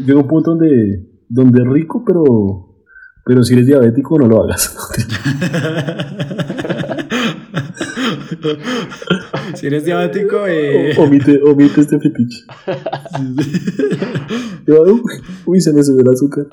llega 0.03 0.19
un 0.19 0.27
punto 0.27 0.55
donde, 0.55 1.07
donde 1.29 1.61
es 1.61 1.67
rico, 1.67 2.03
pero, 2.05 2.23
pero 3.23 3.43
si 3.43 3.53
eres 3.53 3.67
diabético 3.67 4.17
no 4.17 4.27
lo 4.27 4.43
hagas. 4.43 4.75
si 9.55 9.67
eres 9.67 9.85
diabético, 9.85 10.47
eh... 10.47 10.95
O- 10.97 11.03
omite, 11.03 11.39
omite 11.43 11.81
este 11.81 11.99
fetiche. 11.99 12.43
Uy, 15.45 15.61
se 15.61 15.73
me 15.73 15.83
subió 15.83 16.01
el 16.01 16.09
azúcar. 16.09 16.47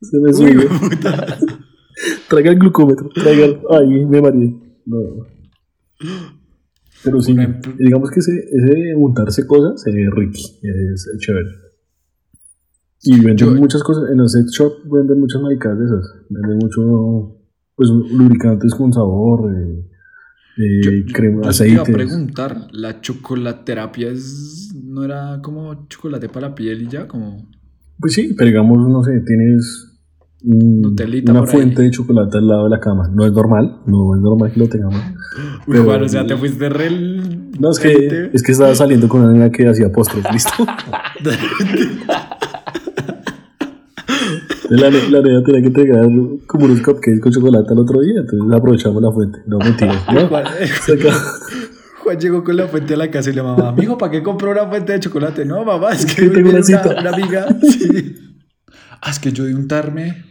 Se 0.00 0.18
me 0.18 0.32
subió. 0.32 0.62
Traiga 2.28 2.50
el 2.50 2.58
glucómetro, 2.58 3.10
traiga 3.10 3.44
el... 3.44 3.60
Ay, 3.70 4.06
me 4.06 4.22
mareé. 4.22 4.56
No. 4.86 4.98
Pero 7.04 7.20
sí, 7.20 7.36
digamos 7.78 8.10
que 8.10 8.20
ese, 8.20 8.32
ese 8.32 8.94
untarse 8.96 9.46
cosas 9.46 9.84
es 9.86 9.94
ricky, 10.12 10.42
es, 10.62 11.06
es 11.12 11.18
chévere. 11.18 11.48
Y 13.04 13.16
venden 13.16 13.36
Yo- 13.36 13.54
muchas 13.54 13.82
cosas, 13.82 14.10
en 14.10 14.18
los 14.18 14.32
sex 14.32 14.52
shop 14.52 14.72
venden 14.90 15.18
muchas 15.18 15.42
maricadas 15.42 15.78
de 15.78 15.84
esas. 15.86 16.14
Venden 16.28 16.58
mucho, 16.58 17.36
pues, 17.74 17.90
lubricantes 17.90 18.72
con 18.74 18.92
sabor, 18.92 19.52
eh, 19.52 19.84
eh, 20.58 20.80
Yo- 21.06 21.12
crema, 21.12 21.42
yo 21.50 21.58
te 21.58 21.68
iba 21.68 21.82
a 21.82 21.84
preguntar, 21.84 22.68
¿la 22.72 23.00
chocolaterapia 23.00 24.08
es, 24.10 24.72
no 24.84 25.02
era 25.02 25.40
como 25.42 25.88
chocolate 25.88 26.28
para 26.28 26.50
la 26.50 26.54
piel 26.54 26.82
y 26.82 26.88
ya? 26.88 27.08
Como... 27.08 27.48
Pues 27.98 28.14
sí, 28.14 28.34
pero 28.36 28.48
digamos, 28.48 28.78
no 28.88 29.02
sé, 29.02 29.20
tienes 29.26 29.91
Nutelita 30.44 31.30
una 31.32 31.42
ahí. 31.42 31.46
fuente 31.46 31.82
de 31.82 31.90
chocolate 31.90 32.38
al 32.38 32.48
lado 32.48 32.64
de 32.64 32.70
la 32.70 32.80
cama. 32.80 33.08
No 33.14 33.24
es 33.24 33.32
normal, 33.32 33.78
no 33.86 34.14
es 34.14 34.20
normal 34.20 34.52
que 34.52 34.60
lo 34.60 34.68
tengamos. 34.68 35.00
Uy, 35.66 35.76
Pero- 35.78 36.04
o 36.04 36.08
sea, 36.08 36.26
te 36.26 36.36
fuiste 36.36 36.68
re... 36.68 36.90
No, 37.60 37.70
es 37.70 37.78
que, 37.78 38.30
es 38.32 38.42
que 38.42 38.52
estaba 38.52 38.74
saliendo 38.74 39.08
con 39.08 39.22
una 39.22 39.32
niña 39.32 39.50
que 39.50 39.68
hacía 39.68 39.90
postres, 39.92 40.24
¿listo? 40.32 40.52
La, 44.70 44.88
la 44.90 45.20
niña 45.20 45.42
tenía 45.44 45.60
que 45.60 45.66
entregar 45.66 46.06
como 46.46 46.64
unos 46.64 46.80
cupcakes 46.80 47.20
con 47.20 47.30
chocolate 47.30 47.70
al 47.72 47.78
otro 47.80 48.00
día, 48.00 48.20
entonces 48.20 48.56
aprovechamos 48.56 49.02
la 49.02 49.12
fuente. 49.12 49.40
No, 49.46 49.58
mentira. 49.58 49.92
¿no? 50.12 50.28
Juan, 50.28 50.44
acabó. 50.46 51.18
Juan 52.02 52.18
llegó 52.18 52.42
con 52.42 52.56
la 52.56 52.66
fuente 52.68 52.94
a 52.94 52.96
la 52.96 53.10
casa 53.10 53.28
y 53.30 53.34
le 53.34 53.42
mamá, 53.42 53.72
mijo, 53.72 53.98
¿para 53.98 54.10
qué 54.12 54.22
compró 54.22 54.50
una 54.50 54.66
fuente 54.66 54.92
de 54.92 55.00
chocolate? 55.00 55.44
No, 55.44 55.62
mamá, 55.64 55.92
es 55.92 56.06
que 56.06 56.26
tengo 56.28 56.48
una 56.50 56.60
una 57.00 57.10
amiga. 57.10 57.46
Sí. 57.62 58.16
Ah, 59.02 59.10
es 59.10 59.18
que 59.18 59.30
yo 59.32 59.44
de 59.44 59.54
untarme, 59.54 60.24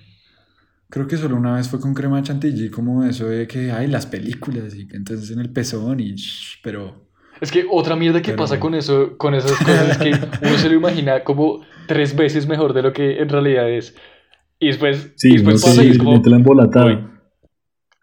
creo 0.91 1.07
que 1.07 1.17
solo 1.17 1.35
una 1.35 1.55
vez 1.55 1.67
fue 1.67 1.79
con 1.79 1.95
crema 1.95 2.21
chantilly, 2.21 2.69
como 2.69 3.03
eso 3.03 3.25
de 3.27 3.47
que, 3.47 3.71
ay, 3.71 3.87
las 3.87 4.05
películas, 4.05 4.75
y 4.75 4.87
que 4.87 4.97
entonces 4.97 5.31
en 5.31 5.39
el 5.39 5.49
pezón 5.51 5.99
y, 5.99 6.13
shh, 6.15 6.59
pero... 6.61 7.09
Es 7.39 7.51
que 7.51 7.65
otra 7.71 7.95
mierda 7.95 8.21
que 8.21 8.31
Pero- 8.33 8.43
pasa 8.43 8.59
con 8.59 8.75
eso, 8.75 9.17
con 9.17 9.33
esas 9.33 9.53
cosas 9.53 9.89
es 9.89 9.97
que 9.97 10.11
uno 10.47 10.57
se 10.59 10.69
lo 10.69 10.75
imagina 10.75 11.23
como 11.23 11.65
tres 11.87 12.15
veces 12.15 12.45
mejor 12.45 12.73
de 12.73 12.83
lo 12.83 12.93
que 12.93 13.19
en 13.19 13.29
realidad 13.29 13.67
es. 13.67 13.95
Y 14.59 14.67
después, 14.67 15.11
Sí, 15.15 15.29
y 15.29 15.37
no 15.41 15.49
después 15.51 15.61
sé, 15.61 15.67
pasa 15.69 15.83
y 15.83 15.89
es 15.89 15.97
como, 15.97 16.21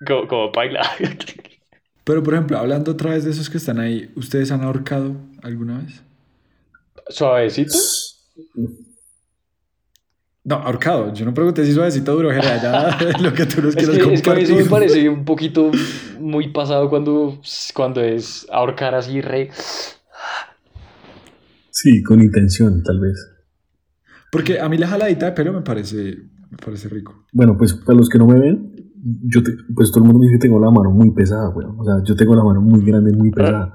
como, 0.07 0.27
como 0.27 0.51
baila. 0.51 0.83
Pero, 2.05 2.23
por 2.23 2.35
ejemplo, 2.35 2.59
hablando 2.59 2.93
otra 2.93 3.11
vez 3.11 3.25
de 3.25 3.31
esos 3.31 3.49
que 3.51 3.59
están 3.59 3.79
ahí, 3.79 4.11
¿ustedes 4.17 4.51
han 4.51 4.63
ahorcado 4.63 5.15
alguna 5.43 5.79
vez? 5.79 6.03
Suavecito. 7.11 7.77
No, 10.49 10.55
ahorcado. 10.57 11.13
Yo 11.13 11.27
no 11.27 11.35
pregunté 11.35 11.65
si 11.67 11.73
suavecito 11.75 12.13
o 12.13 12.17
duro, 12.17 12.31
Jera, 12.31 12.63
ya 12.63 13.19
lo 13.23 13.35
que 13.35 13.45
tú 13.45 13.61
nos 13.61 13.77
Es 13.77 13.87
quieras 13.87 13.99
que, 14.07 14.15
es 14.15 14.23
que 14.23 14.31
a 14.31 14.35
mí 14.35 14.47
sí 14.47 14.55
me 14.55 14.65
parece 14.65 15.07
un 15.09 15.25
poquito 15.27 15.71
muy 16.19 16.49
pasado 16.49 16.89
cuando, 16.89 17.39
cuando 17.75 18.01
es 18.01 18.47
ahorcar 18.51 18.95
así 18.95 19.21
re... 19.21 19.51
Sí, 21.71 22.03
con 22.03 22.21
intención, 22.23 22.83
tal 22.83 22.99
vez. 22.99 23.15
Porque 24.33 24.59
a 24.59 24.69
mí 24.69 24.79
la 24.79 24.89
jaladita 24.89 25.27
de 25.27 25.33
pelo 25.33 25.53
me 25.53 25.61
parece, 25.61 26.17
me 26.51 26.57
parece 26.65 26.89
rico. 26.89 27.27
Bueno, 27.33 27.57
pues 27.59 27.75
para 27.75 27.99
los 27.99 28.09
que 28.09 28.19
no 28.19 28.27
me 28.27 28.39
ven, 28.41 28.73
yo 29.25 29.43
te- 29.43 29.53
pues 29.75 29.91
todo 29.91 30.03
el 30.03 30.07
mundo 30.07 30.19
me 30.21 30.27
dice 30.27 30.39
que 30.39 30.49
tengo 30.49 30.59
la 30.59 30.71
mano 30.71 30.91
muy 30.91 31.11
pesada, 31.13 31.51
weón. 31.51 31.77
O 31.79 31.85
sea, 31.85 31.95
yo 32.05 32.17
tengo 32.17 32.35
la 32.35 32.43
mano 32.43 32.61
muy 32.63 32.85
grande, 32.85 33.13
muy 33.13 33.31
pesada. 33.31 33.75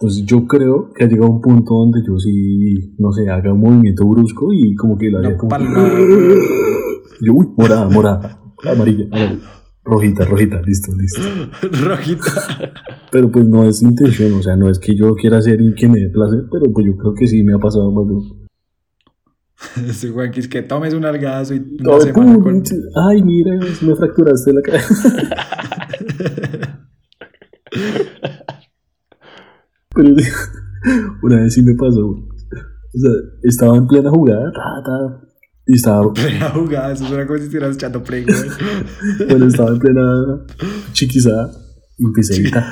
Pues 0.00 0.24
yo 0.24 0.46
creo 0.46 0.90
que 0.94 1.04
ha 1.04 1.06
llegado 1.06 1.30
un 1.30 1.42
punto 1.42 1.74
donde 1.74 2.00
yo 2.06 2.18
sí, 2.18 2.94
no 2.96 3.12
sé, 3.12 3.28
haga 3.28 3.52
un 3.52 3.60
movimiento 3.60 4.08
brusco 4.08 4.50
y 4.50 4.74
como 4.74 4.96
que 4.96 5.10
la 5.10 5.20
No, 5.20 5.36
como... 5.36 5.54
Yo, 7.22 7.34
uy, 7.34 7.48
morada, 7.54 7.86
morada, 7.86 8.40
amarilla, 8.64 9.04
amarilla, 9.12 9.42
rojita, 9.84 10.24
rojita, 10.24 10.62
listo, 10.62 10.92
listo. 10.96 11.20
Rojita. 11.86 12.72
Pero 13.12 13.30
pues 13.30 13.44
no 13.44 13.64
es 13.64 13.82
intención, 13.82 14.32
o 14.32 14.42
sea, 14.42 14.56
no 14.56 14.70
es 14.70 14.78
que 14.78 14.96
yo 14.96 15.14
quiera 15.16 15.36
hacer 15.36 15.60
y 15.60 15.74
que 15.74 15.86
me 15.86 15.98
dé 15.98 16.08
placer, 16.08 16.44
pero 16.50 16.72
pues 16.72 16.86
yo 16.86 16.96
creo 16.96 17.12
que 17.12 17.28
sí 17.28 17.42
me 17.42 17.52
ha 17.52 17.58
pasado 17.58 17.92
más 17.92 18.08
de 18.08 18.14
uno. 18.14 18.40
Ese 19.86 20.08
Juan, 20.08 20.30
que 20.30 20.40
es 20.40 20.48
que 20.48 20.62
tomes 20.62 20.94
un 20.94 21.04
algazo 21.04 21.54
y 21.54 21.58
una 21.78 21.96
Ay, 21.96 22.00
semana 22.00 22.40
con... 22.40 22.62
Ay, 23.06 23.22
mira, 23.22 23.58
me 23.82 23.94
fracturaste 23.94 24.54
la 24.54 24.62
cabeza. 24.62 25.12
Pero 30.00 30.14
Una 31.22 31.42
vez 31.42 31.54
sí 31.54 31.62
me 31.62 31.74
pasó. 31.74 32.06
O 32.06 32.98
sea, 32.98 33.10
estaba 33.42 33.76
en 33.76 33.86
plena 33.86 34.10
jugada, 34.10 34.50
ta, 34.52 34.82
ta, 34.84 35.30
y 35.66 35.74
estaba, 35.74 36.12
Plena 36.14 36.50
jugada, 36.50 36.92
eso 36.92 37.06
suena 37.06 37.26
como 37.26 37.38
si 37.38 37.44
estuvieras 37.44 37.76
echando 37.76 38.02
play, 38.02 38.24
güey. 38.24 38.36
bueno, 39.28 39.46
estaba 39.46 39.70
en 39.70 39.78
plena 39.78 40.44
chiquizada 40.92 41.50
y 41.98 42.04
empecé 42.04 42.34
a 42.34 42.38
gritar. 42.40 42.64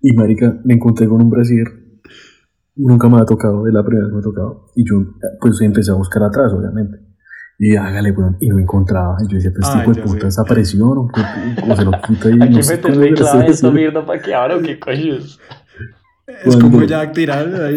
Y 0.00 0.16
marica, 0.16 0.60
me 0.64 0.74
encontré 0.74 1.06
con 1.06 1.20
un 1.20 1.28
brasier. 1.28 1.66
Nunca 2.76 3.08
me 3.10 3.18
ha 3.18 3.26
tocado, 3.26 3.66
es 3.66 3.74
la 3.74 3.84
primera 3.84 4.06
vez 4.06 4.10
que 4.10 4.14
me 4.14 4.20
ha 4.20 4.22
tocado. 4.22 4.66
Y 4.74 4.88
yo, 4.88 4.96
pues 5.40 5.60
empecé 5.60 5.90
a 5.90 5.94
buscar 5.94 6.22
atrás, 6.22 6.52
obviamente. 6.54 6.96
Y 7.58 7.76
hágale, 7.76 8.12
weón, 8.12 8.38
y 8.40 8.48
no 8.48 8.58
encontraba. 8.58 9.18
Y 9.22 9.30
yo 9.30 9.36
decía, 9.36 9.50
pues 9.54 9.68
este 9.68 9.82
hijo 9.82 9.92
de 9.92 10.02
puta 10.02 10.24
desapareció, 10.24 10.88
o, 10.88 11.10
o 11.10 11.76
se 11.76 11.84
lo 11.84 11.92
quita 12.00 12.30
y 12.30 12.40
Hay 12.40 12.50
no 12.50 12.56
que 12.56 12.62
sé 12.62 12.76
meterle 12.76 12.94
cómo 12.94 13.04
le 13.04 13.52
clave 13.52 13.72
mierda, 13.74 14.06
para 14.06 14.22
que 14.22 14.34
abra 14.34 14.56
o 14.56 14.62
qué 14.62 14.80
coños. 14.80 15.38
Es 16.44 16.56
como 16.56 16.82
Jack 16.84 17.12
tirar 17.12 17.46
ahí. 17.62 17.76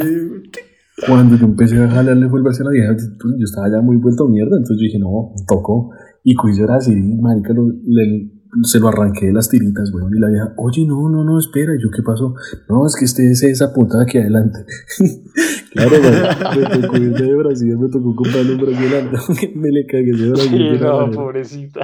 Cuando 1.07 1.35
yo 1.37 1.45
empecé 1.45 1.81
a 1.81 1.89
jalarle 1.89 2.29
fue 2.29 2.39
el 2.39 2.45
a 2.47 2.63
la 2.63 2.69
vieja, 2.69 2.93
pues, 2.95 3.35
yo 3.37 3.43
estaba 3.43 3.67
ya 3.69 3.81
muy 3.81 3.97
vuelto 3.97 4.27
mierda, 4.27 4.55
entonces 4.57 4.77
yo 4.77 4.83
dije, 4.85 4.99
no, 4.99 5.33
tocó. 5.47 5.89
Y 6.23 6.35
yo 6.35 6.63
era 6.63 6.75
así, 6.75 6.95
marica, 6.95 7.51
lo- 7.53 7.67
le- 7.85 8.31
se 8.61 8.79
lo 8.79 8.87
arranqué 8.89 9.25
de 9.25 9.33
las 9.33 9.49
tiritas, 9.49 9.91
weón. 9.91 10.15
Y 10.15 10.19
la 10.19 10.29
vieja, 10.29 10.53
oye, 10.57 10.85
no, 10.85 11.09
no, 11.09 11.23
no, 11.23 11.39
espera. 11.39 11.73
Y 11.75 11.81
yo, 11.81 11.89
¿qué 11.89 12.03
pasó? 12.03 12.35
No, 12.69 12.85
es 12.85 12.95
que 12.95 13.05
este 13.05 13.29
es 13.31 13.41
esa 13.43 13.73
punta 13.73 13.97
de 13.97 14.03
aquí 14.03 14.19
adelante. 14.19 14.59
claro, 15.73 15.91
weón, 15.99 16.71
me 16.71 16.77
tocó 16.81 16.97
irme 16.97 17.21
de 17.21 17.35
Brasil, 17.35 17.77
me 17.77 17.89
tocó 17.89 18.15
comprarle 18.15 18.53
un 18.53 18.61
brasileño. 18.61 19.11
me 19.55 19.71
le 19.71 19.85
cagué 19.87 20.11
de 20.13 20.29
Brasil. 20.29 20.49
Sí, 20.51 20.79
no, 20.83 20.97
manera. 20.99 21.11
pobrecita. 21.11 21.79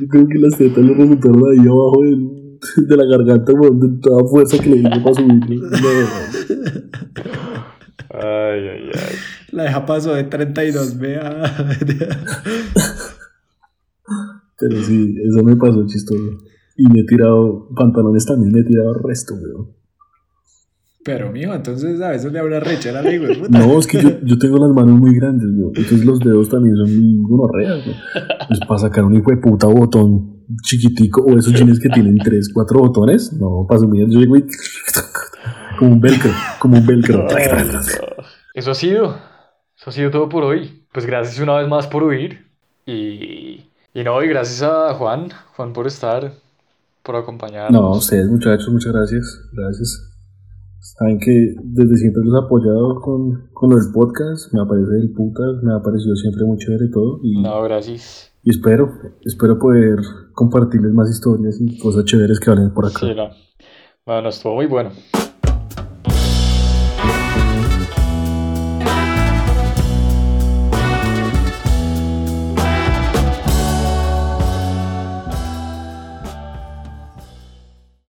Yo 0.00 0.08
creo 0.08 0.28
que 0.28 0.38
las 0.38 0.58
tetas 0.58 0.84
le 0.84 0.94
resultaron 0.94 1.42
ahí 1.50 1.66
abajo 1.66 2.02
del- 2.02 2.35
de 2.84 2.96
la 2.96 3.04
garganta, 3.04 3.52
weón, 3.52 3.80
de 3.80 3.88
toda 4.00 4.24
fuerza 4.28 4.58
que 4.58 4.70
le 4.70 4.78
dio 4.78 4.90
para 4.90 5.14
subir. 5.14 5.40
Ay, 8.18 8.68
ay, 8.68 8.90
ay. 8.94 9.16
La 9.52 9.64
deja 9.64 9.84
pasó 9.84 10.14
de 10.14 10.24
32 10.24 10.98
vea. 10.98 11.42
Pero 14.58 14.82
sí, 14.82 15.14
eso 15.28 15.44
me 15.44 15.54
pasó 15.56 15.84
chistoso. 15.86 16.38
Y 16.76 16.90
me 16.90 17.00
he 17.00 17.04
tirado 17.04 17.68
pantalones 17.74 18.24
también, 18.24 18.52
me 18.52 18.60
he 18.60 18.64
tirado 18.64 18.94
resto, 18.94 19.34
weón. 19.34 19.68
Pero, 21.04 21.30
mijo, 21.30 21.52
entonces 21.54 22.00
a 22.00 22.08
veces 22.10 22.32
le 22.32 22.40
de 22.40 22.60
puta. 22.60 23.02
No, 23.50 23.78
es 23.78 23.86
que 23.86 24.02
yo, 24.02 24.18
yo 24.24 24.38
tengo 24.38 24.56
las 24.58 24.70
manos 24.70 24.98
muy 24.98 25.14
grandes, 25.14 25.50
weón. 25.54 25.72
Entonces 25.76 26.06
los 26.06 26.18
dedos 26.20 26.48
también 26.48 26.74
son 26.76 26.96
muy 26.96 27.18
gonorreas, 27.22 27.86
weón. 27.86 27.98
Pues 28.48 28.60
para 28.60 28.80
sacar 28.80 29.04
un 29.04 29.14
hijo 29.14 29.30
de 29.30 29.36
puta 29.36 29.66
botón 29.66 30.35
chiquitico 30.62 31.22
o 31.22 31.38
esos 31.38 31.52
jeans 31.52 31.80
que 31.80 31.88
tienen 31.88 32.18
tres, 32.18 32.50
cuatro 32.52 32.80
botones, 32.80 33.32
no, 33.32 33.66
para 33.68 33.80
subir 33.80 34.08
yo 34.08 34.20
llego 34.20 34.36
y 34.36 34.46
como 35.78 35.92
un 35.92 36.00
velcro, 36.00 36.30
como 36.58 36.78
un 36.78 36.86
velcro. 36.86 37.26
Eso 38.54 38.70
ha 38.70 38.74
sido. 38.74 39.16
Eso 39.76 39.90
ha 39.90 39.92
sido 39.92 40.10
todo 40.10 40.28
por 40.28 40.44
hoy. 40.44 40.84
Pues 40.92 41.04
gracias 41.04 41.38
una 41.40 41.56
vez 41.56 41.68
más 41.68 41.86
por 41.86 42.02
huir. 42.02 42.46
Y, 42.86 43.66
y 43.92 44.04
no, 44.04 44.22
y 44.22 44.28
gracias 44.28 44.62
a 44.62 44.94
Juan. 44.94 45.28
Juan 45.54 45.72
por 45.72 45.86
estar, 45.86 46.32
por 47.02 47.16
acompañarnos. 47.16 47.72
No, 47.72 47.90
ustedes 47.90 48.28
muchachos, 48.30 48.68
muchas 48.70 48.92
gracias, 48.92 49.40
gracias. 49.52 50.12
Saben 50.80 51.18
que 51.18 51.54
desde 51.62 51.96
siempre 51.96 52.22
los 52.24 52.34
he 52.34 52.46
apoyado 52.46 53.00
con, 53.00 53.48
con 53.52 53.70
del 53.70 53.92
podcast, 53.92 54.52
me 54.54 54.60
aparece 54.62 54.92
del 54.92 55.10
putas, 55.12 55.62
me 55.62 55.74
ha 55.74 55.82
parecido 55.82 56.14
siempre 56.14 56.44
muy 56.44 56.56
chévere 56.58 56.88
todo 56.92 57.20
y, 57.22 57.42
No, 57.42 57.62
gracias. 57.62 58.32
Y 58.46 58.50
espero, 58.50 58.92
espero 59.24 59.58
poder 59.58 59.98
compartirles 60.32 60.92
más 60.92 61.10
historias 61.10 61.60
y 61.60 61.80
cosas 61.80 62.04
chéveres 62.04 62.38
que 62.38 62.48
valen 62.48 62.72
por 62.72 62.86
acá. 62.86 63.00
Sí, 63.00 63.12
no. 63.12 63.28
Bueno, 64.06 64.28
estuvo 64.28 64.54
muy 64.54 64.66
bueno. 64.66 64.92